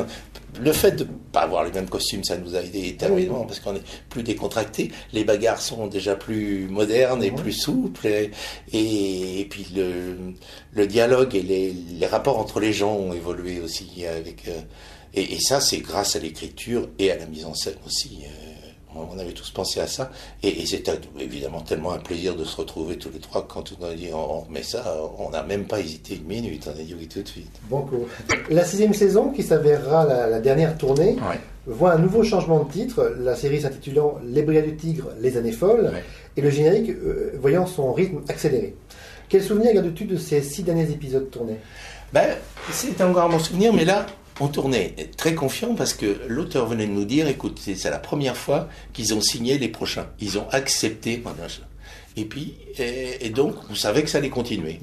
Le 0.61 0.73
fait 0.73 0.93
de 0.93 1.07
pas 1.33 1.43
avoir 1.43 1.65
les 1.65 1.71
mêmes 1.71 1.89
costumes, 1.89 2.25
ça 2.25 2.37
nous 2.37 2.57
a 2.57 2.61
aidé 2.61 2.97
énormément 3.01 3.45
parce 3.47 3.61
qu'on 3.61 3.77
est 3.77 3.83
plus 4.09 4.23
décontracté. 4.25 4.91
Les 5.13 5.23
bagarres 5.25 5.61
sont 5.63 5.87
déjà 5.87 6.17
plus 6.17 6.67
modernes 6.69 7.23
et 7.23 7.31
plus 7.31 7.53
souples. 7.53 8.07
Et, 8.07 8.31
et, 8.73 9.41
et 9.41 9.45
puis 9.45 9.67
le, 9.75 10.17
le 10.73 10.87
dialogue 10.87 11.35
et 11.37 11.43
les, 11.43 11.73
les 11.73 12.07
rapports 12.07 12.39
entre 12.39 12.59
les 12.61 12.73
gens 12.73 12.95
ont 12.95 13.13
évolué 13.13 13.61
aussi 13.61 14.05
avec. 14.07 14.49
euh, 14.49 14.61
et, 15.15 15.35
et 15.35 15.41
ça, 15.41 15.61
c'est 15.61 15.79
grâce 15.79 16.17
à 16.17 16.19
l'écriture 16.19 16.89
et 16.99 17.11
à 17.13 17.17
la 17.17 17.27
mise 17.27 17.45
en 17.45 17.55
scène 17.55 17.75
aussi. 17.87 18.19
On 18.97 19.19
avait 19.19 19.33
tous 19.33 19.51
pensé 19.51 19.81
à 19.81 19.87
ça. 19.87 20.11
Et, 20.43 20.63
et 20.63 20.67
c'était 20.67 20.93
évidemment 21.19 21.61
tellement 21.61 21.93
un 21.93 21.99
plaisir 21.99 22.35
de 22.37 22.45
se 22.45 22.57
retrouver 22.57 22.97
tous 22.99 23.11
les 23.13 23.21
trois. 23.21 23.47
Quand 23.49 23.65
on 23.81 23.85
a 23.87 23.95
dit 23.95 24.09
on 24.13 24.41
remet 24.41 24.63
ça, 24.63 24.97
on 25.19 25.31
n'a 25.31 25.43
même 25.43 25.65
pas 25.65 25.81
hésité 25.81 26.17
une 26.17 26.25
minute. 26.25 26.69
On 26.69 26.79
a 26.79 26.83
dit 26.83 26.95
oui 26.99 27.07
tout 27.09 27.23
de 27.23 27.29
suite. 27.29 27.51
Bon 27.69 27.83
coup. 27.83 28.07
La 28.51 28.65
sixième 28.65 28.95
saison, 28.95 29.31
qui 29.31 29.43
s'avérera 29.43 30.05
la, 30.05 30.27
la 30.27 30.41
dernière 30.41 30.77
tournée, 30.79 31.17
Ouais. 31.21 31.39
voit 31.67 31.93
un 31.93 31.99
nouveau 31.99 32.23
changement 32.25 32.65
de 32.65 32.71
titre, 32.73 33.15
la 33.21 33.37
série 33.37 33.61
s'intitulant 33.61 34.19
Les 34.25 34.43
Brigades 34.43 34.67
du 34.67 34.77
Tigre, 34.77 35.09
les 35.21 35.37
années 35.37 35.53
folles, 35.53 35.91
Ouais. 35.93 36.05
et 36.37 36.41
le 36.41 36.51
générique 36.51 36.91
euh, 36.91 37.33
voyant 37.41 37.67
son 37.67 37.93
rythme 37.93 38.21
accéléré. 38.29 38.75
Quel 39.29 39.43
souvenir 39.45 39.73
gardes-tu 39.73 40.07
de 40.07 40.17
ces 40.17 40.43
six 40.43 40.63
derniers 40.65 40.91
épisodes 40.91 41.31
tournés 41.31 41.59
Ben, 42.13 42.31
c'est 42.73 43.01
encore 43.03 43.29
mon 43.29 43.39
souvenir, 43.39 43.73
mais 43.73 43.85
là, 43.85 44.07
on 44.41 44.49
tournait 44.49 44.95
très 45.17 45.35
confiant 45.35 45.75
parce 45.75 45.95
que 45.95 46.21
l'auteur 46.27 46.67
venait 46.67 46.87
de 46.87 46.93
nous 46.93 47.05
dire, 47.05 47.29
écoute, 47.29 47.61
c'est 47.63 47.91
la 47.91 47.99
première 47.99 48.37
fois 48.37 48.69
qu'ils 48.93 49.15
ont 49.15 49.21
signé 49.21 49.59
les 49.59 49.69
prochains. 49.69 50.07
Ils 50.21 50.39
ont 50.39 50.49
accepté. 50.51 51.23
Et 52.21 52.25
puis, 52.27 52.55
et, 52.79 53.27
et 53.27 53.31
donc, 53.31 53.55
vous 53.69 53.77
savez 53.77 54.03
que 54.03 54.11
ça 54.11 54.19
allait 54.19 54.29
continuer. 54.29 54.79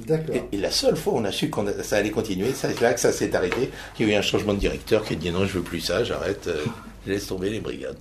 Et, 0.52 0.56
et 0.58 0.60
la 0.60 0.72
seule 0.72 0.98
fois 0.98 1.14
où 1.14 1.18
on 1.18 1.26
a 1.26 1.32
su 1.32 1.50
que 1.50 1.84
ça 1.84 1.98
allait 1.98 2.10
continuer, 2.12 2.50
c'est 2.56 2.82
là 2.82 2.94
que 2.94 3.00
ça 3.00 3.12
s'est 3.12 3.36
arrêté. 3.36 3.70
Il 4.00 4.08
y 4.08 4.10
a 4.12 4.14
eu 4.16 4.18
un 4.18 4.22
changement 4.22 4.54
de 4.54 4.60
directeur 4.60 5.06
qui 5.06 5.14
a 5.14 5.16
dit 5.18 5.30
non, 5.32 5.46
je 5.46 5.54
veux 5.54 5.62
plus 5.62 5.82
ça, 5.82 6.04
j'arrête. 6.04 6.48
euh, 6.48 6.64
je 7.06 7.14
laisse 7.14 7.28
tomber 7.28 7.50
les 7.50 7.60
brigades. 7.62 7.98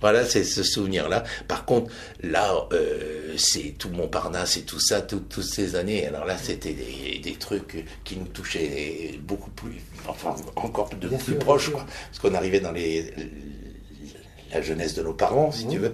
Voilà, 0.00 0.24
c'est 0.24 0.42
ce 0.44 0.62
souvenir-là. 0.62 1.24
Par 1.46 1.66
contre, 1.66 1.90
là, 2.22 2.54
euh, 2.72 3.34
c'est 3.36 3.74
tout 3.76 3.90
Montparnasse 3.90 4.56
et 4.56 4.62
tout 4.62 4.80
ça, 4.80 5.02
tout- 5.02 5.24
toutes 5.28 5.44
ces 5.44 5.74
années. 5.76 6.06
Alors 6.06 6.24
là, 6.24 6.38
c'était 6.38 6.72
des, 6.72 7.18
des 7.22 7.32
trucs 7.34 7.84
qui 8.04 8.16
nous 8.16 8.24
touchaient 8.28 9.18
beaucoup 9.22 9.50
plus, 9.50 9.74
enfin, 10.08 10.34
encore 10.56 10.88
de 10.98 11.08
Bien 11.08 11.18
plus 11.18 11.32
sûr, 11.32 11.38
proches, 11.40 11.68
bien 11.68 11.78
quoi. 11.80 11.86
Parce 12.10 12.18
qu'on 12.20 12.34
arrivait 12.34 12.60
dans 12.60 12.72
les, 12.72 13.12
la 14.52 14.62
jeunesse 14.62 14.94
de 14.94 15.02
nos 15.02 15.12
parents, 15.14 15.52
si 15.52 15.66
tu 15.66 15.76
veux. 15.78 15.92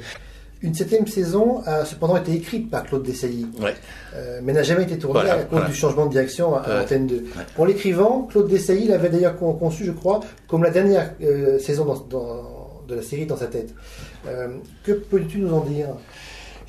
Une 0.62 0.74
septième 0.74 1.06
saison 1.08 1.60
a 1.66 1.84
cependant 1.84 2.16
été 2.16 2.32
écrite 2.34 2.70
par 2.70 2.84
Claude 2.84 3.02
Dessailly, 3.02 3.46
Ouais. 3.60 3.74
euh, 4.14 4.40
mais 4.42 4.52
n'a 4.52 4.62
jamais 4.62 4.84
été 4.84 4.96
tournée 4.98 5.20
Voilà, 5.20 5.34
à 5.34 5.38
cause 5.38 5.48
voilà. 5.50 5.66
du 5.68 5.74
changement 5.74 6.06
de 6.06 6.12
direction 6.12 6.54
à, 6.54 6.60
Ouais. 6.68 6.80
Antenne 6.84 7.06
2. 7.08 7.16
Ouais. 7.16 7.22
En 7.58 7.64
l'écrivant, 7.64 8.28
Claude 8.30 8.48
Dessailly 8.48 8.86
l'avait 8.86 9.08
d'ailleurs 9.08 9.36
con- 9.36 9.54
conçu, 9.54 9.84
je 9.84 9.90
crois, 9.92 10.20
comme 10.46 10.62
la 10.62 10.70
dernière 10.70 11.14
euh, 11.22 11.58
saison 11.58 11.84
dans- 11.84 12.00
dans- 12.08 12.84
de 12.88 12.94
la 12.96 13.02
série 13.02 13.26
dans 13.26 13.36
sa 13.36 13.46
tête. 13.46 13.74
Euh, 14.28 14.48
que 14.84 14.92
peux-tu 14.92 15.38
nous 15.38 15.52
en 15.52 15.60
dire? 15.64 15.88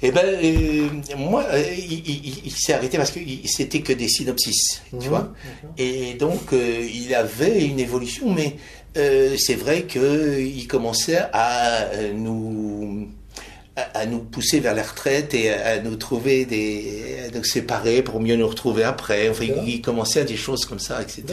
Eh 0.01 0.11
ben, 0.11 0.21
euh, 0.25 1.15
moi, 1.17 1.43
euh, 1.51 1.63
il, 1.77 1.93
il- 2.09 2.41
il 2.45 2.51
s'est 2.51 2.73
arrêté 2.73 2.97
parce 2.97 3.11
que 3.11 3.19
c'était 3.45 3.81
que 3.81 3.93
des 3.93 4.07
synopsis, 4.07 4.81
tu 4.89 4.95
Mhm, 4.97 5.01
vois. 5.07 5.33
Et 5.77 6.15
donc, 6.15 6.51
euh, 6.51 6.87
il 6.93 7.13
avait 7.15 7.65
une 7.65 7.79
évolution, 7.79 8.29
mais 8.33 8.55
c'est 8.95 9.55
vrai 9.55 9.83
qu'il 9.83 10.67
commençait 10.67 11.21
à 11.31 11.87
nous 12.13 13.07
à, 13.75 13.99
à 13.99 14.05
nous 14.05 14.19
pousser 14.19 14.59
vers 14.59 14.75
la 14.75 14.83
retraite 14.83 15.33
et 15.33 15.49
à, 15.51 15.73
à 15.73 15.79
nous 15.79 15.95
trouver 15.95 16.45
des 16.45 17.27
à 17.27 17.37
nous 17.37 17.43
séparer 17.43 18.01
pour 18.03 18.19
mieux 18.19 18.35
nous 18.35 18.47
retrouver 18.47 18.83
après. 18.83 19.29
Enfin, 19.29 19.45
il, 19.65 19.81
commençait 19.81 20.21
à 20.21 20.25
des 20.25 20.37
choses 20.37 20.65
comme 20.65 20.79
ça, 20.79 21.01
etc. 21.01 21.23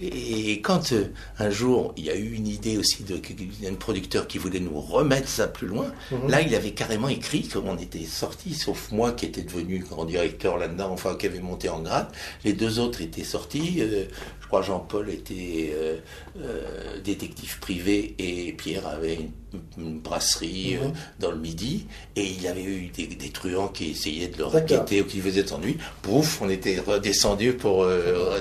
Et 0.00 0.60
quand 0.62 0.92
euh, 0.92 1.12
un 1.38 1.50
jour 1.50 1.92
il 1.96 2.04
y 2.06 2.10
a 2.10 2.16
eu 2.16 2.32
une 2.32 2.48
idée 2.48 2.76
aussi 2.78 3.04
d'un 3.04 3.74
producteur 3.74 4.26
qui 4.26 4.38
voulait 4.38 4.58
nous 4.58 4.80
remettre 4.80 5.28
ça 5.28 5.46
plus 5.46 5.68
loin, 5.68 5.92
Mhm. 6.10 6.28
là 6.28 6.40
il 6.40 6.52
avait 6.56 6.72
carrément 6.72 7.08
écrit 7.08 7.46
comme 7.46 7.68
on 7.68 7.76
était 7.78 8.04
sortis, 8.06 8.54
sauf 8.54 8.90
moi 8.90 9.12
qui 9.12 9.26
était 9.26 9.42
devenu 9.42 9.78
grand 9.78 10.04
directeur 10.04 10.58
là-dedans, 10.58 10.90
enfin 10.90 11.14
qui 11.14 11.26
avait 11.26 11.38
monté 11.40 11.68
en 11.68 11.80
grade. 11.80 12.08
Les 12.44 12.52
deux 12.54 12.80
autres 12.80 13.00
étaient 13.02 13.22
sortis. 13.22 13.76
euh, 13.80 14.04
je 14.40 14.46
crois 14.48 14.62
Jean-Paul 14.62 15.08
était 15.10 15.72
euh, 15.74 16.98
détective 17.04 17.58
privé 17.60 18.14
et 18.18 18.52
Pierre 18.54 18.86
avait 18.88 19.14
une, 19.14 19.30
une 19.78 19.98
brasserie 20.00 20.76
euh, 20.76 20.86
Mhm. 20.88 20.92
dans 21.20 21.30
le 21.30 21.38
midi 21.38 21.86
et 22.16 22.24
il 22.26 22.46
avait 22.46 22.62
eu 22.62 22.88
des, 22.88 23.06
des 23.06 23.28
truands 23.30 23.68
qui 23.68 23.90
essayaient 23.90 24.28
de 24.28 24.38
le 24.38 24.44
raqueter 24.44 25.02
ou 25.02 25.04
qui 25.04 25.20
faisaient 25.20 25.42
de 25.42 25.52
ennui. 25.52 25.76
Pouf, 26.02 26.40
on 26.42 26.48
était 26.48 26.78
redescendu 26.80 27.52
pour 27.54 27.82
euh, 27.84 28.38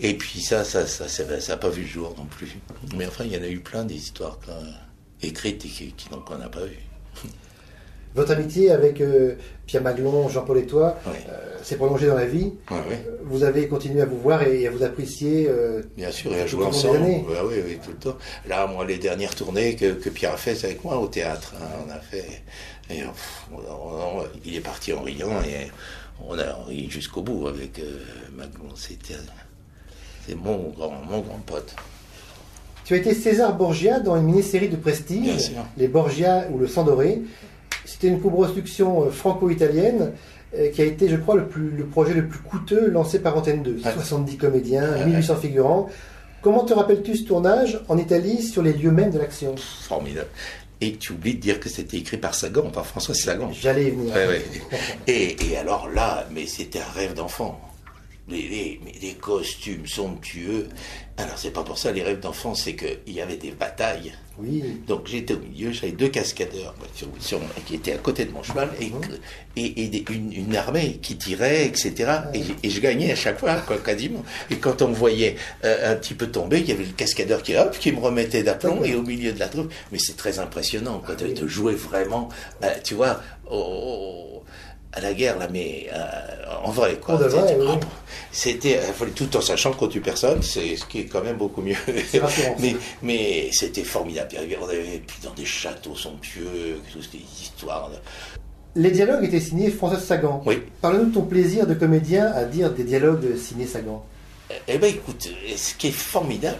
et 0.00 0.14
puis 0.14 0.40
ça, 0.40 0.64
ça, 0.64 0.86
ça, 0.86 1.08
ça, 1.08 1.40
ça 1.40 1.52
a 1.52 1.56
pas 1.56 1.68
vu 1.70 1.82
le 1.82 1.88
jour 1.88 2.14
non 2.16 2.24
plus. 2.26 2.56
Mais 2.96 3.06
enfin, 3.06 3.24
il 3.24 3.32
y 3.32 3.36
en 3.38 3.42
a 3.42 3.48
eu 3.48 3.60
plein 3.60 3.84
des 3.84 3.94
histoires 3.96 4.38
écrites 5.22 5.64
et 5.64 5.68
qui, 5.68 5.92
qui 5.92 6.08
donc 6.10 6.30
on 6.30 6.38
n'a 6.38 6.48
pas 6.48 6.64
vu. 6.64 6.76
Votre 8.16 8.32
amitié 8.32 8.70
avec 8.70 9.00
euh, 9.02 9.34
Pierre 9.66 9.82
Maglon, 9.82 10.28
Jean-Paul 10.30 10.56
et 10.58 10.66
toi 10.66 10.96
euh, 11.06 11.12
s'est 11.62 11.76
prolongée 11.76 12.06
dans 12.06 12.14
la 12.14 12.24
vie. 12.24 12.50
Euh, 12.72 12.76
Vous 13.24 13.44
avez 13.44 13.68
continué 13.68 14.00
à 14.00 14.06
vous 14.06 14.18
voir 14.18 14.42
et 14.42 14.66
à 14.66 14.70
vous 14.70 14.82
apprécier. 14.82 15.46
euh, 15.50 15.82
Bien 15.98 16.10
sûr, 16.10 16.32
et 16.34 16.40
à 16.40 16.46
jouer 16.46 16.64
ensemble. 16.64 16.98
Ouais, 17.00 17.24
oui, 17.46 17.54
oui, 17.66 17.78
tout 17.84 17.90
le 17.90 17.96
temps. 17.98 18.16
Là, 18.48 18.66
moi, 18.66 18.86
les 18.86 18.96
dernières 18.96 19.34
tournées 19.34 19.76
que, 19.76 19.92
que 19.92 20.08
Pierre 20.08 20.32
a 20.32 20.36
fait, 20.38 20.54
c'est 20.54 20.68
avec 20.68 20.82
moi 20.82 20.98
au 20.98 21.08
théâtre. 21.08 21.52
hein. 21.60 21.66
On 21.86 21.90
a 21.90 21.98
fait. 22.00 22.24
et, 22.88 23.02
pff, 23.02 23.46
on- 23.52 23.56
on- 23.58 24.20
on- 24.20 24.24
il 24.46 24.56
est 24.56 24.60
parti 24.60 24.92
en 24.94 25.02
riant 25.02 25.42
et 25.42 25.70
on 26.26 26.38
a 26.38 26.54
ri 26.66 26.88
jusqu'au 26.88 27.20
bout 27.20 27.46
avec 27.48 27.82
Maglon. 28.34 28.70
C'était. 28.76 29.14
C'est 30.26 30.34
mon 30.36 30.70
grand, 30.70 30.90
mon 31.08 31.20
grand 31.20 31.40
pote. 31.44 31.74
Tu 32.84 32.94
as 32.94 32.98
été 32.98 33.14
César 33.14 33.54
Borgia 33.56 33.98
dans 34.00 34.16
une 34.16 34.22
mini-série 34.24 34.68
de 34.68 34.76
prestige, 34.76 35.50
Les 35.76 35.88
Borgia 35.88 36.46
ou 36.52 36.58
Le 36.58 36.66
Sang 36.68 36.84
Doré. 36.84 37.20
C'était 37.86 38.08
une 38.08 38.20
co-production 38.20 39.10
franco-italienne 39.10 40.12
qui 40.74 40.82
a 40.82 40.84
été, 40.84 41.08
je 41.08 41.16
crois, 41.16 41.36
le, 41.36 41.46
plus, 41.46 41.70
le 41.70 41.84
projet 41.84 42.14
le 42.14 42.26
plus 42.26 42.40
coûteux 42.40 42.88
lancé 42.90 43.18
par 43.18 43.36
Antenne 43.36 43.62
2. 43.62 43.80
70 43.82 44.36
comédiens, 44.36 45.04
1800 45.04 45.36
figurants. 45.36 45.88
Comment 46.42 46.64
te 46.64 46.72
rappelles-tu 46.72 47.16
ce 47.16 47.24
tournage 47.24 47.80
en 47.88 47.98
Italie 47.98 48.42
sur 48.42 48.62
les 48.62 48.72
lieux 48.72 48.90
mêmes 48.92 49.10
de 49.10 49.18
l'action? 49.18 49.54
Formidable. 49.56 50.28
Et 50.80 50.96
tu 50.96 51.12
oublies 51.12 51.34
de 51.34 51.40
dire 51.40 51.58
que 51.58 51.68
c'était 51.68 51.96
écrit 51.96 52.18
par 52.18 52.34
Sagan, 52.34 52.70
par 52.70 52.86
François 52.86 53.14
Sagan. 53.14 53.50
J'allais 53.52 53.88
y 53.88 53.90
venir. 53.90 54.14
Et, 55.06 55.36
et, 55.50 55.56
alors 55.56 55.88
là, 55.88 56.26
mais 56.32 56.46
c'était 56.46 56.80
un 56.80 56.92
rêve 56.94 57.14
d'enfant 57.14 57.60
les, 58.28 58.80
les, 59.00 59.14
costumes 59.14 59.86
somptueux. 59.86 60.68
Alors, 61.16 61.38
c'est 61.38 61.52
pas 61.52 61.62
pour 61.62 61.78
ça 61.78 61.92
les 61.92 62.02
rêves 62.02 62.20
d'enfant, 62.20 62.54
c'est 62.54 62.74
qu'il 62.74 63.14
y 63.14 63.20
avait 63.20 63.36
des 63.36 63.52
batailles. 63.52 64.12
Oui. 64.38 64.62
Donc, 64.86 65.06
j'étais 65.06 65.34
au 65.34 65.38
milieu, 65.38 65.72
j'avais 65.72 65.92
deux 65.92 66.08
cascadeurs 66.08 66.74
qui 67.64 67.76
étaient 67.76 67.92
à 67.92 67.98
côté 67.98 68.24
de 68.24 68.32
mon 68.32 68.42
cheval 68.42 68.68
et, 68.80 68.92
et, 69.56 70.04
une, 70.10 70.56
armée 70.56 70.98
qui 71.00 71.16
tirait, 71.16 71.66
etc. 71.66 71.94
Et, 72.62 72.68
je 72.68 72.80
gagnais 72.80 73.12
à 73.12 73.16
chaque 73.16 73.38
fois, 73.38 73.54
quoi, 73.60 73.78
quasiment. 73.78 74.24
Et 74.50 74.56
quand 74.56 74.82
on 74.82 74.88
me 74.88 74.94
voyait 74.94 75.36
euh, 75.64 75.92
un 75.92 75.96
petit 75.96 76.14
peu 76.14 76.26
tomber, 76.26 76.60
il 76.60 76.68
y 76.68 76.72
avait 76.72 76.84
le 76.84 76.92
cascadeur 76.92 77.42
qui, 77.42 77.56
hop, 77.56 77.78
qui 77.78 77.92
me 77.92 78.00
remettait 78.00 78.42
d'aplomb 78.42 78.82
et 78.84 78.94
au 78.94 79.02
milieu 79.02 79.32
de 79.32 79.38
la 79.38 79.48
troupe. 79.48 79.72
Mais 79.92 79.98
c'est 79.98 80.16
très 80.16 80.38
impressionnant, 80.38 81.00
quoi, 81.04 81.14
de, 81.14 81.28
de, 81.28 81.46
jouer 81.46 81.74
vraiment, 81.74 82.28
euh, 82.62 82.74
tu 82.82 82.94
vois, 82.94 83.20
au 83.50 84.42
à 84.96 85.00
la 85.00 85.12
guerre, 85.12 85.38
là, 85.38 85.46
mais 85.52 85.88
euh, 85.92 86.64
en 86.64 86.70
vrai, 86.70 86.96
quoi. 86.96 87.20
C'était, 88.32 88.80
oui. 89.00 89.10
tout 89.14 89.36
en 89.36 89.40
sachant 89.42 89.72
qu'on 89.72 89.88
tue 89.88 90.00
personne, 90.00 90.42
c'est 90.42 90.76
ce 90.76 90.86
qui 90.86 91.00
est 91.00 91.04
quand 91.04 91.22
même 91.22 91.36
beaucoup 91.36 91.60
mieux. 91.60 91.76
mais 92.58 92.74
mais 93.02 93.50
c'était 93.52 93.84
formidable. 93.84 94.30
On 94.60 94.68
avait 94.68 95.02
puis 95.06 95.18
dans 95.22 95.34
des 95.34 95.44
châteaux 95.44 95.94
somptueux, 95.94 96.80
toutes 96.90 97.12
des 97.12 97.24
histoires. 97.42 97.90
Les 98.74 98.90
dialogues 98.90 99.24
étaient 99.24 99.40
signés 99.40 99.70
François 99.70 100.00
Sagan. 100.00 100.42
Oui. 100.46 100.62
Parle-nous 100.80 101.06
de 101.06 101.14
ton 101.14 101.22
plaisir 101.22 101.66
de 101.66 101.74
comédien 101.74 102.26
à 102.32 102.44
dire 102.44 102.72
des 102.72 102.84
dialogues 102.84 103.36
signés 103.36 103.66
Sagan. 103.66 104.04
Eh 104.68 104.78
bien, 104.78 104.88
écoute, 104.88 105.28
ce 105.56 105.74
qui 105.74 105.88
est 105.88 105.92
formidable, 105.92 106.58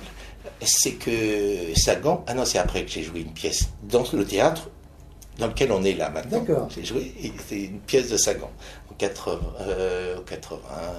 c'est 0.61 0.93
que 0.93 1.75
Sagan. 1.75 2.23
Ah 2.27 2.35
non, 2.35 2.45
c'est 2.45 2.59
après 2.59 2.85
que 2.85 2.91
j'ai 2.91 3.03
joué 3.03 3.21
une 3.21 3.33
pièce 3.33 3.71
dans 3.83 4.05
le 4.13 4.25
théâtre 4.25 4.69
dans 5.39 5.49
lequel 5.49 5.73
on 5.73 5.83
est 5.85 5.95
là 5.95 6.11
maintenant. 6.11 6.69
J'ai 6.69 6.85
joué, 6.85 7.13
c'est 7.47 7.61
une 7.61 7.81
pièce 7.81 8.11
de 8.11 8.17
Sagan, 8.17 8.51
en 8.91 8.95
80, 8.95 9.41
euh, 9.61 10.17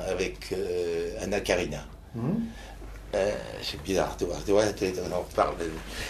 avec 0.10 0.52
euh, 0.52 1.12
Anna 1.22 1.40
Karina. 1.40 1.86
Mhm. 2.16 2.46
Euh, 3.16 3.32
c'est 3.64 3.82
bizarre, 3.84 4.16
tu 4.18 4.26
vois, 4.26 4.36
tu 4.46 4.52
vois, 4.52 4.64
on 4.66 5.36
parle. 5.36 5.56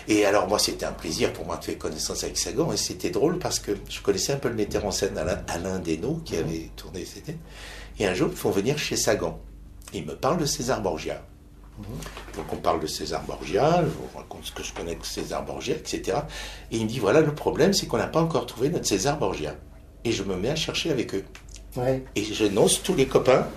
Et 0.08 0.26
alors 0.26 0.48
moi, 0.48 0.58
c'était 0.58 0.86
un 0.86 0.92
plaisir 0.92 1.32
pour 1.32 1.46
moi 1.46 1.58
de 1.58 1.63
faire 1.63 1.78
connaissance 1.78 2.24
avec 2.24 2.38
Sagan, 2.38 2.72
et 2.74 2.78
c'était 2.78 3.12
drôle 3.12 3.38
parce 3.38 3.60
que 3.60 3.72
je 3.88 4.02
connaissais 4.02 4.34
un 4.34 4.38
peu 4.38 4.50
le 4.50 4.56
metteur 4.56 4.84
en 4.84 4.92
scène 4.92 5.18
Alain, 5.18 5.42
Alain 5.48 5.80
Desnaux, 5.80 6.22
qui 6.26 6.36
mhm. 6.36 6.44
avait 6.44 6.70
tourné 6.76 7.06
c'était. 7.06 7.38
Et 8.00 8.06
un 8.06 8.13
jour, 8.13 8.30
ils 8.32 8.38
font 8.38 8.52
venir 8.52 8.78
chez 8.78 8.96
Sagan. 8.96 9.40
Il 9.94 10.06
me 10.06 10.16
parle 10.16 10.38
de 10.38 10.46
César 10.46 10.82
Borgia. 10.82 11.22
Donc 12.36 12.52
on 12.52 12.58
parle 12.58 12.80
de 12.80 12.88
César 12.88 13.24
Borgia, 13.24 13.84
je 13.84 13.90
vous 13.90 14.18
raconte 14.18 14.46
ce 14.46 14.52
que 14.52 14.63
je 14.63 14.74
connais 14.74 14.96
de 14.96 15.04
César 15.04 15.46
Borgia, 15.46 15.76
etc. 15.76 16.20
Et 16.72 16.78
il 16.78 16.84
me 16.84 16.90
dit 16.90 17.00
voilà, 17.00 17.22
le 17.22 17.34
problème, 17.34 17.74
c'est 17.74 17.86
qu'on 17.86 17.98
n'a 17.98 18.08
pas 18.08 18.22
encore 18.22 18.46
trouvé 18.46 18.70
notre 18.70 18.86
César 18.86 19.18
Borgia. 19.18 19.56
Et 20.04 20.12
je 20.12 20.24
me 20.24 20.36
mets 20.36 20.50
à 20.50 20.56
chercher 20.56 20.92
avec 20.92 21.13
eux. 21.13 21.24
Et 22.16 22.24
je 22.24 22.46
nonce 22.46 22.82
tous 22.82 22.96
les 22.96 23.06
copains 23.06 23.48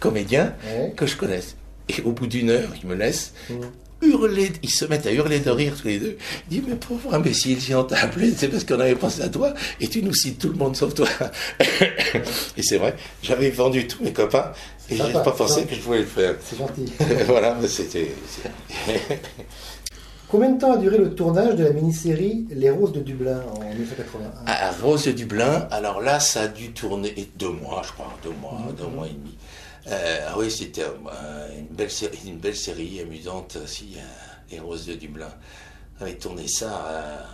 comédiens 0.00 0.54
que 0.96 1.06
je 1.06 1.16
connaisse. 1.16 1.56
Et 1.88 2.02
au 2.02 2.12
bout 2.12 2.26
d'une 2.26 2.50
heure, 2.50 2.70
ils 2.82 2.88
me 2.88 2.94
laissent. 2.94 3.32
Mmh 3.48 3.54
hurler, 4.02 4.52
ils 4.62 4.70
se 4.70 4.84
mettent 4.84 5.06
à 5.06 5.12
hurler 5.12 5.40
de 5.40 5.50
rire 5.50 5.74
tous 5.80 5.88
les 5.88 5.98
deux. 5.98 6.16
Il 6.50 6.60
dit, 6.60 6.66
mais 6.68 6.76
pauvre 6.76 7.14
imbécile, 7.14 7.60
si 7.60 7.74
on 7.74 7.84
t'a 7.84 7.98
appelé, 7.98 8.32
c'est 8.36 8.48
parce 8.48 8.64
qu'on 8.64 8.80
avait 8.80 8.94
pensé 8.94 9.22
à 9.22 9.28
toi, 9.28 9.54
et 9.80 9.88
tu 9.88 10.02
nous 10.02 10.14
cites 10.14 10.38
tout 10.38 10.48
le 10.48 10.56
monde 10.56 10.76
sauf 10.76 10.94
toi. 10.94 11.08
et 11.80 12.62
c'est 12.62 12.78
vrai, 12.78 12.94
j'avais 13.22 13.50
vendu 13.50 13.86
tous 13.86 14.02
mes 14.02 14.12
copains, 14.12 14.52
et 14.90 14.96
je 14.96 15.02
n'ai 15.02 15.12
pas 15.12 15.30
pensé 15.30 15.64
que 15.64 15.74
je 15.74 15.80
pouvais 15.80 16.00
le 16.00 16.06
faire. 16.06 16.34
C'est 16.44 16.58
gentil. 16.58 16.92
voilà, 17.26 17.56
c'était... 17.66 18.12
Combien 20.28 20.52
de 20.52 20.58
temps 20.58 20.72
a 20.72 20.76
duré 20.78 20.96
le 20.96 21.14
tournage 21.14 21.56
de 21.56 21.64
la 21.64 21.72
mini-série 21.72 22.46
Les 22.50 22.70
Roses 22.70 22.92
de 22.92 23.00
Dublin 23.00 23.42
en 23.54 23.60
1981 23.60 24.30
ah, 24.46 24.70
Roses 24.82 25.04
de 25.04 25.12
Dublin, 25.12 25.68
alors 25.70 26.00
là, 26.00 26.20
ça 26.20 26.42
a 26.42 26.48
dû 26.48 26.72
tourner 26.72 27.28
deux 27.36 27.50
mois, 27.50 27.82
je 27.84 27.92
crois, 27.92 28.10
deux 28.24 28.32
mois, 28.40 28.58
deux 28.78 28.86
mois 28.86 29.06
et 29.06 29.10
demi. 29.10 29.36
Euh, 29.88 30.28
ah 30.28 30.34
oui, 30.38 30.50
c'était 30.50 30.82
euh, 30.82 31.58
une, 31.58 31.66
belle 31.66 31.90
série, 31.90 32.18
une 32.26 32.38
belle 32.38 32.56
série 32.56 33.00
amusante 33.00 33.58
aussi, 33.62 33.96
euh, 33.96 34.00
Les 34.50 34.60
Roses 34.60 34.86
de 34.86 34.94
Dublin. 34.94 35.32
On 35.98 36.04
avait 36.04 36.14
tourné 36.14 36.46
ça 36.46 37.26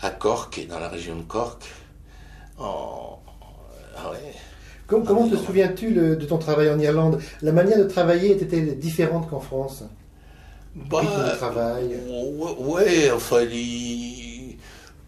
à, 0.00 0.10
Cork, 0.10 0.66
dans 0.68 0.78
la 0.78 0.88
région 0.88 1.16
de 1.16 1.22
Cork. 1.22 1.62
En, 2.58 3.20
ah 3.96 4.12
comment 4.88 5.28
te 5.28 5.36
souviens-tu 5.36 5.92
de 5.92 6.24
ton 6.24 6.38
travail 6.38 6.70
en 6.70 6.78
Irlande? 6.78 7.20
La 7.42 7.52
manière 7.52 7.78
de 7.78 7.84
travailler 7.84 8.32
était-elle 8.32 8.78
différente 8.78 9.28
qu'en 9.28 9.40
France? 9.40 9.84
Bah, 10.74 11.02
de 11.02 11.36
travail? 11.36 11.96
Ouais, 12.58 13.10
enfin, 13.10 13.44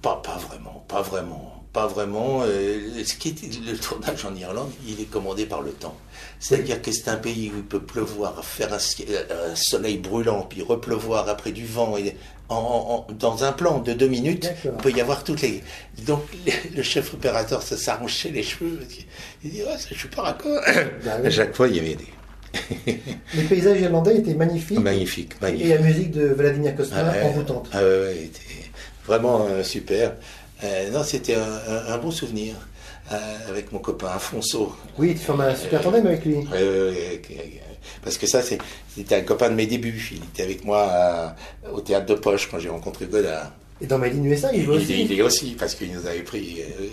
pas, 0.03 0.17
pas 0.17 0.37
vraiment, 0.37 0.85
pas 0.89 1.03
vraiment 1.03 1.55
pas 1.71 1.87
vraiment. 1.87 2.43
ce 2.43 3.15
qui 3.15 3.29
est, 3.29 3.61
le 3.71 3.77
tournage 3.77 4.25
en 4.25 4.35
Irlande, 4.35 4.71
il 4.87 5.01
est 5.01 5.11
commandé 5.11 5.45
par 5.45 5.61
le 5.61 5.71
temps. 5.71 5.95
C'est-à-dire 6.41 6.81
que 6.81 6.93
c'est 6.93 7.09
un 7.09 7.17
pays 7.17 7.51
où 7.53 7.59
il 7.59 7.65
peut 7.65 7.81
pleuvoir, 7.81 8.45
faire 8.45 8.73
un, 8.73 8.79
soleil 9.55 9.99
brûlant, 9.99 10.43
puis 10.43 10.63
repleuvoir 10.63 11.29
après 11.29 11.51
du 11.51 11.67
vent. 11.67 11.97
Et 11.97 12.17
dans 12.49 13.45
un 13.45 13.53
plan 13.53 13.81
de 13.81 13.93
deux 13.93 14.09
minutes, 14.09 14.51
il 14.65 14.71
peut 14.73 14.91
y 14.91 15.01
avoir 15.01 15.25
toutes 15.25 15.43
les. 15.43 15.63
Donc 16.07 16.23
le 16.75 16.83
chef 16.83 17.15
opérateur, 17.15 17.63
ça 17.63 17.77
s'arrangeait 17.77 18.31
les 18.31 18.43
cheveux. 18.43 18.79
Il 19.43 19.51
dit, 19.51 19.63
je 19.91 19.95
suis 19.95 20.09
pas 20.09 20.23
raccord. 20.23 20.61
Bah 21.05 21.19
à 21.25 21.31
chaque 21.31 21.55
fois, 21.55 21.69
il 21.69 21.77
y 21.77 21.81
avait 21.81 21.97
des. 21.97 22.07
les 23.35 23.43
paysages 23.43 23.81
irlandais 23.81 24.17
étaient 24.17 24.35
magnifiques. 24.35 24.79
Magnifiques, 24.79 25.35
Et 25.43 25.69
la 25.69 25.79
musique 25.79 26.13
de 26.13 26.29
Vladimir 26.29 26.75
Cosma 26.75 26.97
ah 26.99 27.27
envoûtante. 27.27 27.69
Ah 27.73 27.83
ouais, 27.83 27.85
ouais, 27.85 28.31
vraiment 29.07 29.47
euh, 29.49 29.63
super. 29.63 30.15
Euh, 30.65 30.91
non, 30.91 31.03
c'était 31.03 31.37
un, 31.37 31.99
bon 31.99 32.11
souvenir. 32.11 32.55
Euh, 33.11 33.49
avec 33.49 33.73
mon 33.73 33.79
copain 33.79 34.09
Afonso. 34.09 34.75
Oui, 34.99 35.15
tu 35.15 35.21
formes 35.21 35.41
un 35.41 35.55
super 35.55 35.81
tandem 35.81 36.07
avec 36.07 36.27
lui. 36.27 36.37
Oui, 36.37 36.45
oui, 36.53 37.21
oui, 37.31 37.61
parce 38.05 38.19
que 38.19 38.27
ça, 38.27 38.43
c'était 38.43 39.15
un 39.15 39.23
copain 39.23 39.49
de 39.49 39.55
mes 39.55 39.67
débuts. 39.67 40.11
Il 40.13 40.23
était 40.25 40.43
avec 40.43 40.63
moi 40.63 41.35
au 41.73 41.81
théâtre 41.81 42.05
de 42.05 42.15
Poche 42.15 42.51
quand 42.51 42.59
j'ai 42.59 42.69
rencontré 42.69 43.07
Godard. 43.07 43.53
Et 43.81 43.87
dans 43.87 43.97
Made 43.97 44.15
in 44.15 44.25
USA, 44.25 44.53
il 44.53 44.63
joue 44.63 44.73
aussi. 44.73 45.05
Il, 45.05 45.19
est 45.19 45.23
aussi, 45.23 45.57
parce 45.59 45.75
qu'il 45.75 45.93
nous 45.93 46.07
avait 46.07 46.23
pris. 46.23 46.61
Euh, 46.61 46.85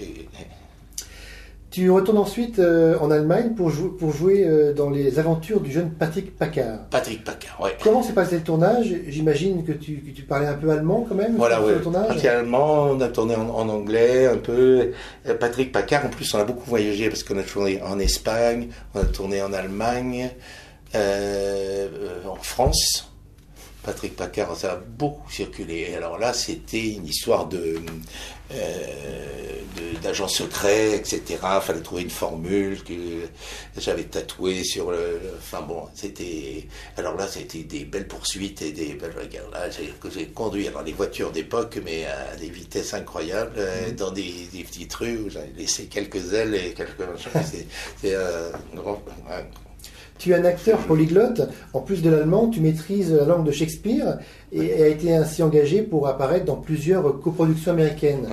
tu 1.75 1.91
retournes 1.91 2.19
ensuite 2.19 2.59
euh, 2.59 2.97
en 3.01 3.11
Allemagne 3.11 3.49
pour, 3.53 3.69
pour 3.99 4.13
jouer 4.13 4.45
euh, 4.47 4.71
dans 4.71 4.89
les 4.89 5.19
aventures 5.19 5.59
du 5.59 5.73
jeune 5.73 5.89
Patrick 5.91 6.37
Paccard. 6.37 6.87
Patrick 6.89 7.25
Paccard, 7.25 7.59
oui. 7.61 7.71
Comment 7.83 8.01
s'est 8.01 8.13
passé 8.13 8.37
le 8.37 8.43
tournage? 8.43 8.95
J'imagine 9.09 9.65
que 9.65 9.73
tu, 9.73 10.01
tu, 10.15 10.21
parlais 10.21 10.47
un 10.47 10.53
peu 10.53 10.69
allemand 10.69 11.05
quand 11.05 11.15
même. 11.15 11.35
Voilà, 11.35 11.61
oui. 11.61 11.73
Un 11.85 12.29
allemand, 12.29 12.91
on 12.91 13.01
a 13.01 13.09
tourné 13.09 13.35
en, 13.35 13.67
anglais 13.67 14.25
un 14.25 14.37
peu. 14.37 14.93
Euh, 15.27 15.33
Patrick 15.37 15.73
Paccard, 15.73 16.05
en 16.05 16.09
plus, 16.09 16.33
on 16.33 16.39
a 16.39 16.45
beaucoup 16.45 16.63
voyagé 16.65 17.09
parce 17.09 17.23
qu'on 17.23 17.37
a 17.37 17.43
tourné 17.43 17.81
en 17.81 17.99
Espagne, 17.99 18.69
on 18.93 19.01
a 19.01 19.05
tourné 19.05 19.41
en 19.41 19.51
Allemagne, 19.51 20.29
en 20.93 22.35
France. 22.41 23.11
Patrick 23.85 24.15
Paccard, 24.15 24.55
ça 24.55 24.73
a 24.73 24.75
beaucoup 24.77 25.29
circulé. 25.31 25.93
Alors 25.93 26.17
là, 26.17 26.33
c'était 26.33 26.93
une 26.93 27.05
histoire 27.05 27.45
de 27.47 27.79
euh, 28.51 29.61
d'agents 30.01 30.27
secrets, 30.27 30.95
etc. 30.95 31.21
Il 31.29 31.61
fallait 31.61 31.81
trouver 31.81 32.01
une 32.01 32.09
formule 32.09 32.83
que 32.83 32.93
j'avais 33.77 34.05
tatouée 34.05 34.63
sur 34.63 34.89
le. 34.89 35.21
Enfin 35.37 35.61
bon, 35.61 35.87
c'était. 35.93 36.67
Alors 36.97 37.15
là, 37.15 37.27
c'était 37.27 37.63
des 37.63 37.85
belles 37.85 38.07
poursuites 38.07 38.63
et 38.63 38.71
des 38.71 38.93
belles. 38.95 39.13
Là, 39.51 39.69
j'ai 39.69 40.27
conduit 40.27 40.67
dans 40.69 40.81
les 40.81 40.93
voitures 40.93 41.31
d'époque, 41.31 41.79
mais 41.85 42.05
à 42.05 42.35
des 42.37 42.49
vitesses 42.49 42.95
incroyables, 42.95 43.53
euh, 43.57 43.91
mmh. 43.91 43.95
dans 43.95 44.11
des, 44.11 44.49
petites 44.51 44.93
rues 44.95 45.17
où 45.19 45.29
j'avais 45.29 45.53
laissé 45.55 45.85
quelques 45.85 46.33
ailes 46.33 46.55
et 46.55 46.73
quelques. 46.73 47.03
C'est 48.01 48.15
un 48.15 48.75
grand, 48.75 49.01
tu 50.17 50.31
es 50.31 50.35
un 50.35 50.45
acteur 50.45 50.79
polyglotte, 50.79 51.41
en 51.73 51.81
plus 51.81 52.01
de 52.01 52.09
l'allemand, 52.09 52.49
tu 52.49 52.61
maîtrises 52.61 53.13
la 53.13 53.25
langue 53.25 53.45
de 53.45 53.51
Shakespeare 53.51 54.17
et 54.51 54.81
a 54.81 54.87
été 54.87 55.13
ainsi 55.13 55.43
engagé 55.43 55.81
pour 55.81 56.07
apparaître 56.07 56.45
dans 56.45 56.55
plusieurs 56.55 57.19
coproductions 57.19 57.71
américaines, 57.71 58.27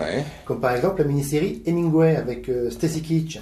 comme 0.45 0.61
par 0.61 0.75
exemple 0.75 1.03
la 1.03 1.09
mini-série 1.09 1.62
Hemingway 1.66 2.16
avec 2.16 2.49
euh, 2.49 2.71
Stacy 2.71 3.03
Keach. 3.03 3.40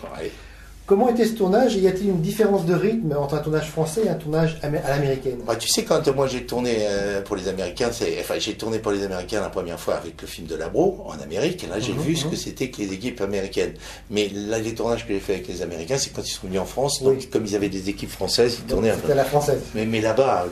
Comment 0.90 1.08
était 1.08 1.24
ce 1.24 1.34
tournage 1.34 1.76
et 1.76 1.82
y 1.82 1.86
a-t-il 1.86 2.08
une 2.08 2.20
différence 2.20 2.66
de 2.66 2.74
rythme 2.74 3.14
entre 3.16 3.36
un 3.36 3.38
tournage 3.38 3.70
français 3.70 4.06
et 4.06 4.08
un 4.08 4.14
tournage 4.14 4.58
à 4.60 4.68
l'américaine? 4.68 5.38
Bah, 5.46 5.54
Tu 5.54 5.68
sais, 5.68 5.84
quand 5.84 6.04
moi 6.16 6.26
j'ai 6.26 6.44
tourné 6.44 6.78
euh, 6.80 7.22
pour 7.22 7.36
les 7.36 7.46
Américains, 7.46 7.90
enfin 8.18 8.34
j'ai 8.40 8.54
tourné 8.54 8.80
pour 8.80 8.90
les 8.90 9.04
Américains 9.04 9.40
la 9.40 9.50
première 9.50 9.78
fois 9.78 9.94
avec 9.94 10.20
le 10.20 10.26
film 10.26 10.48
de 10.48 10.56
Labro 10.56 11.04
en 11.06 11.20
Amérique, 11.20 11.62
et 11.62 11.68
là 11.68 11.78
j'ai 11.78 11.92
mhm, 11.92 12.00
vu 12.00 12.16
ce 12.16 12.24
mhm. 12.24 12.32
que 12.32 12.36
c'était 12.36 12.70
que 12.70 12.78
les 12.78 12.92
équipes 12.92 13.20
américaines. 13.20 13.74
Mais 14.10 14.30
là, 14.34 14.58
les 14.58 14.74
tournages 14.74 15.06
que 15.06 15.14
j'ai 15.14 15.20
fait 15.20 15.34
avec 15.34 15.46
les 15.46 15.62
Américains, 15.62 15.96
c'est 15.96 16.10
quand 16.12 16.26
ils 16.26 16.32
sont 16.32 16.48
venus 16.48 16.58
en 16.58 16.64
France, 16.64 17.04
donc 17.04 17.30
comme 17.30 17.46
ils 17.46 17.54
avaient 17.54 17.68
des 17.68 17.88
équipes 17.88 18.10
françaises, 18.10 18.58
ils 18.58 18.68
tournaient 18.68 18.90
un 18.90 18.96
peu. 18.96 19.14
la 19.14 19.24
française. 19.24 19.60
Mais, 19.76 19.86
mais 19.86 20.00
là-bas, 20.00 20.46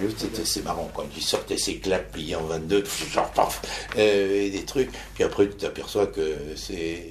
c'est 0.45 0.63
marrant, 0.63 0.89
quand 0.95 1.07
ils 1.17 1.23
sortaient 1.25 1.59
ces 1.59 1.79
claques 1.79 2.13
pliées 2.13 2.37
en 2.37 2.45
22, 2.45 2.85
genre 3.13 3.29
paf, 3.33 3.61
euh, 3.99 4.43
et 4.43 4.51
des 4.51 4.63
trucs, 4.63 4.93
puis 5.17 5.25
après 5.25 5.49
tu 5.49 5.57
t'aperçois 5.57 6.07
que 6.07 6.37
c'est. 6.55 7.09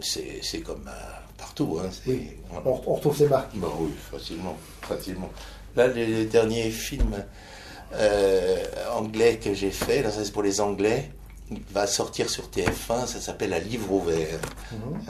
C'est 0.00 0.62
comme. 0.62 0.88
Euh, 0.88 1.19
partout. 1.40 1.80
Hein, 1.82 1.90
on, 2.64 2.72
retrouve 2.72 3.16
ces 3.16 3.26
marques. 3.26 3.54
Bah 3.54 3.68
oui, 3.78 3.90
facilement, 4.10 4.56
facilement. 4.82 5.30
Là, 5.76 5.86
les, 5.88 6.26
derniers 6.26 6.70
films 6.70 7.24
euh, 7.94 8.64
anglais 8.92 9.38
que 9.42 9.54
j'ai 9.54 9.70
fait, 9.70 10.02
là, 10.02 10.10
c'est 10.10 10.32
pour 10.32 10.42
les 10.42 10.60
Anglais, 10.60 11.10
il 11.50 11.62
va 11.72 11.86
sortir 11.86 12.28
sur 12.28 12.48
TF1, 12.48 13.06
ça 13.06 13.20
s'appelle 13.20 13.52
Un 13.52 13.58
livre 13.58 13.90
ouvert. 13.90 14.38
Mhm. 14.72 15.00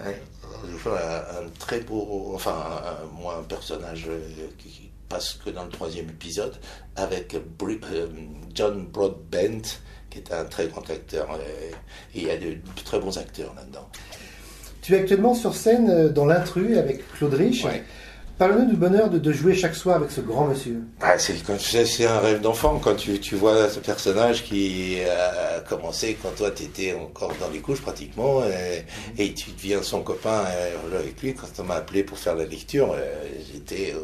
je 0.65 0.89
un, 0.89 1.49
très 1.59 1.81
beau, 1.81 2.33
enfin, 2.35 2.83
moi, 3.19 3.39
un 3.41 3.43
personnage 3.43 4.07
euh, 4.09 4.49
qui 4.59 4.91
passe 5.09 5.35
que 5.45 5.51
dans 5.51 5.65
le 5.65 5.71
troisième 5.71 6.09
épisode, 6.09 6.57
avec 6.97 7.35
euh, 7.35 8.07
John 8.55 8.87
Broadbent, 8.87 9.63
qui 10.09 10.19
est 10.19 10.33
un 10.33 10.45
très 10.45 10.69
grand 10.69 10.89
acteur. 10.89 11.29
et 11.41 11.75
il 12.15 12.25
y 12.25 12.31
a 12.31 12.37
de 12.37 12.59
très 12.85 12.99
bons 13.01 13.17
acteurs 13.19 13.55
là-dedans. 13.55 13.89
Tu 14.91 14.97
es 14.97 14.99
actuellement 14.99 15.35
sur 15.35 15.55
scène 15.55 15.89
euh, 15.89 16.09
dans 16.09 16.27
l'intrus 16.27 16.77
avec 16.77 17.07
Claude 17.13 17.35
Rich. 17.35 17.65
Parle-nous 18.39 18.71
du 18.71 18.75
bonheur 18.75 19.09
de, 19.09 19.33
jouer 19.33 19.55
chaque 19.55 19.77
soir 19.77 19.95
avec 19.95 20.11
ce 20.11 20.21
grand 20.21 20.49
monsieur. 20.49 20.83
Ah, 21.01 21.17
c'est 21.17 22.07
un 22.07 22.19
rêve 22.19 22.41
d'enfant 22.41 22.81
quand 22.83 22.97
tu, 22.97 23.21
tu, 23.21 23.37
vois 23.37 23.69
ce 23.69 23.79
personnage 23.79 24.43
qui 24.43 24.97
a 25.03 25.61
commencé 25.61 26.19
quand 26.21 26.35
toi 26.37 26.51
tu 26.51 26.65
étais 26.65 26.93
encore 26.95 27.33
dans 27.39 27.51
les 27.51 27.61
couches 27.61 27.83
pratiquement 27.83 28.43
et, 28.43 29.29
mhm. 29.29 29.35
tu 29.35 29.53
deviens 29.53 29.81
son 29.81 30.03
copain 30.03 30.43
euh, 30.49 30.99
avec 30.99 31.23
lui. 31.23 31.35
Quand 31.35 31.47
on 31.61 31.65
m'a 31.67 31.77
appelé 31.77 32.03
pour 32.03 32.19
faire 32.19 32.35
la 32.35 32.47
lecture, 32.47 32.93
euh, 32.93 33.15
j'étais 33.53 33.95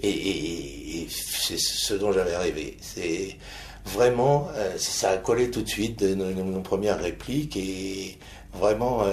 et, 0.00 0.08
et, 0.08 1.06
c'est 1.08 1.58
ce 1.60 1.94
dont 1.94 2.10
j'avais 2.10 2.36
rêvé. 2.36 2.76
C'est 2.80 3.36
vraiment 3.84 4.48
ça 4.78 5.10
a 5.10 5.16
collé 5.16 5.48
tout 5.48 5.62
de 5.62 5.68
suite 5.68 6.00
de 6.00 6.16
nos, 6.16 6.32
nos 6.32 6.60
premières 6.60 7.00
répliques 7.00 7.56
et 7.56 8.18
vraiment, 8.56 9.02
euh, 9.04 9.12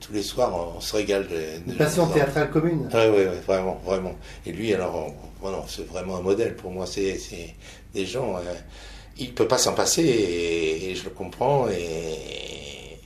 tous 0.00 0.12
les 0.12 0.22
soirs, 0.22 0.74
on, 0.76 0.80
se 0.80 0.96
régale. 0.96 1.26
De, 1.28 1.70
Une 1.70 1.76
passion 1.76 2.06
théâtrale 2.06 2.50
commune. 2.50 2.88
Oui, 2.92 3.00
oui, 3.16 3.24
vraiment, 3.46 3.80
vraiment. 3.84 4.14
Et 4.46 4.52
lui, 4.52 4.72
alors, 4.74 5.12
voilà, 5.40 5.62
c'est 5.68 5.86
vraiment 5.86 6.16
un 6.16 6.22
modèle 6.22 6.56
pour 6.56 6.70
moi. 6.70 6.86
C'est 6.86 7.18
des 7.94 8.06
gens, 8.06 8.36
euh, 8.36 8.54
il 9.18 9.28
ne 9.28 9.32
peut 9.32 9.48
pas 9.48 9.58
s'en 9.58 9.74
passer, 9.74 10.02
et, 10.02 10.94
je 10.94 11.04
le 11.04 11.10
comprends, 11.10 11.68
et, 11.68 12.98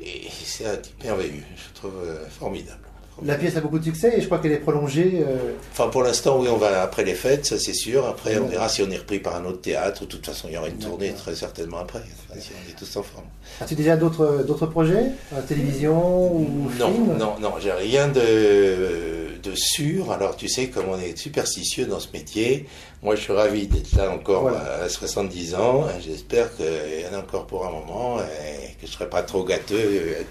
et 0.00 0.28
c'est 0.44 0.66
un 0.66 0.76
type 0.76 1.02
merveilleux, 1.02 1.44
je 1.56 1.74
trouve 1.74 1.94
euh, 2.04 2.28
formidable. 2.28 2.80
La 3.22 3.36
pièce 3.36 3.56
a 3.56 3.60
beaucoup 3.60 3.78
de 3.78 3.84
succès 3.84 4.14
et 4.16 4.20
je 4.20 4.26
crois 4.26 4.38
qu'elle 4.38 4.52
est 4.52 4.58
prolongée. 4.58 5.24
Euh, 5.26 5.52
enfin, 5.72 5.88
pour 5.88 6.02
l'instant, 6.02 6.40
oui, 6.40 6.48
on 6.50 6.56
va 6.56 6.82
après 6.82 7.04
les 7.04 7.14
fêtes, 7.14 7.46
ça 7.46 7.58
c'est 7.58 7.72
sûr. 7.72 8.04
Après, 8.06 8.38
on 8.38 8.46
verra 8.48 8.68
si 8.68 8.82
on 8.82 8.90
est 8.90 8.96
repris 8.96 9.20
par 9.20 9.36
un 9.36 9.44
autre 9.44 9.60
théâtre. 9.60 10.00
De 10.02 10.06
toute 10.06 10.26
façon, 10.26 10.48
il 10.48 10.54
y 10.54 10.58
aura 10.58 10.68
une 10.68 10.78
tournée 10.78 11.12
très 11.12 11.34
certainement 11.36 11.78
après, 11.78 12.00
si 12.40 12.50
on 12.52 12.70
est 12.70 12.74
tous 12.76 12.96
en 12.96 13.02
forme. 13.04 13.24
As-tu 13.60 13.76
déjà 13.76 13.96
d'autres 13.96 14.42
d'autres 14.46 14.66
projets? 14.66 15.04
La 15.32 15.42
télévision 15.42 16.32
ou 16.34 16.68
Non, 16.78 16.92
film? 16.92 17.16
non, 17.16 17.34
non, 17.40 17.52
j'ai 17.60 17.70
rien 17.72 18.08
de, 18.08 19.23
de 19.44 19.54
sûr. 19.54 20.10
Alors, 20.12 20.36
tu 20.36 20.48
sais, 20.48 20.68
comme 20.68 20.88
on 20.88 20.98
est 20.98 21.16
superstitieux 21.16 21.86
dans 21.86 22.00
ce 22.00 22.08
métier, 22.12 22.66
moi 23.02 23.14
je 23.14 23.20
suis 23.20 23.32
ravi 23.32 23.66
d'être 23.66 23.94
là 23.96 24.10
encore 24.10 24.48
à 24.48 24.88
70 24.88 25.54
ans. 25.54 25.86
J'espère 26.04 26.54
qu'il 26.56 26.66
y 26.66 27.06
en 27.10 27.16
a 27.16 27.20
encore 27.20 27.46
pour 27.46 27.66
un 27.66 27.70
moment 27.70 28.18
et 28.20 28.72
que 28.74 28.82
je 28.82 28.86
ne 28.86 28.92
serai 28.92 29.08
pas 29.08 29.22
trop 29.22 29.44
gâteux. 29.44 29.76
Euh, 29.76 30.22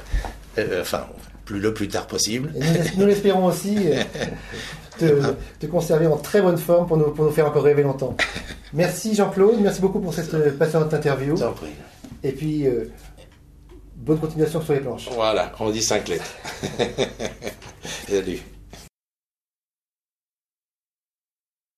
euh, 0.58 0.82
enfin, 0.82 1.08
plus 1.46 1.60
le 1.60 1.74
plus 1.74 1.88
tard 1.88 2.08
possible. 2.08 2.54
nous, 2.98 3.06
l'espérons 3.06 3.46
aussi 3.46 3.78
euh, 5.02 5.34
te, 5.60 5.66
conserver 5.66 6.08
en 6.08 6.18
très 6.18 6.42
bonne 6.42 6.58
forme 6.58 6.88
pour 6.88 6.98
nous, 6.98 7.12
pour 7.12 7.26
nous 7.26 7.32
faire 7.32 7.48
encore 7.48 7.64
rêver 7.64 7.84
longtemps. 7.84 8.16
Merci 8.74 9.16
Jean-Claude, 9.16 9.60
merci 9.60 9.82
beaucoup 9.82 10.00
pour 10.00 10.14
cette 10.14 10.34
euh, 10.34 10.52
passionnante 10.58 10.94
interview. 10.94 11.36
Et 12.24 12.32
puis, 12.32 12.66
euh, 12.66 12.92
bonne 13.96 14.20
continuation 14.20 14.62
sur 14.62 14.74
les 14.74 14.80
planches. 14.80 15.10
Voilà, 15.14 15.52
on 15.60 15.70
dit 15.70 15.84
cinq 15.84 16.08
lettres. 16.08 16.34
Salut. 18.08 18.40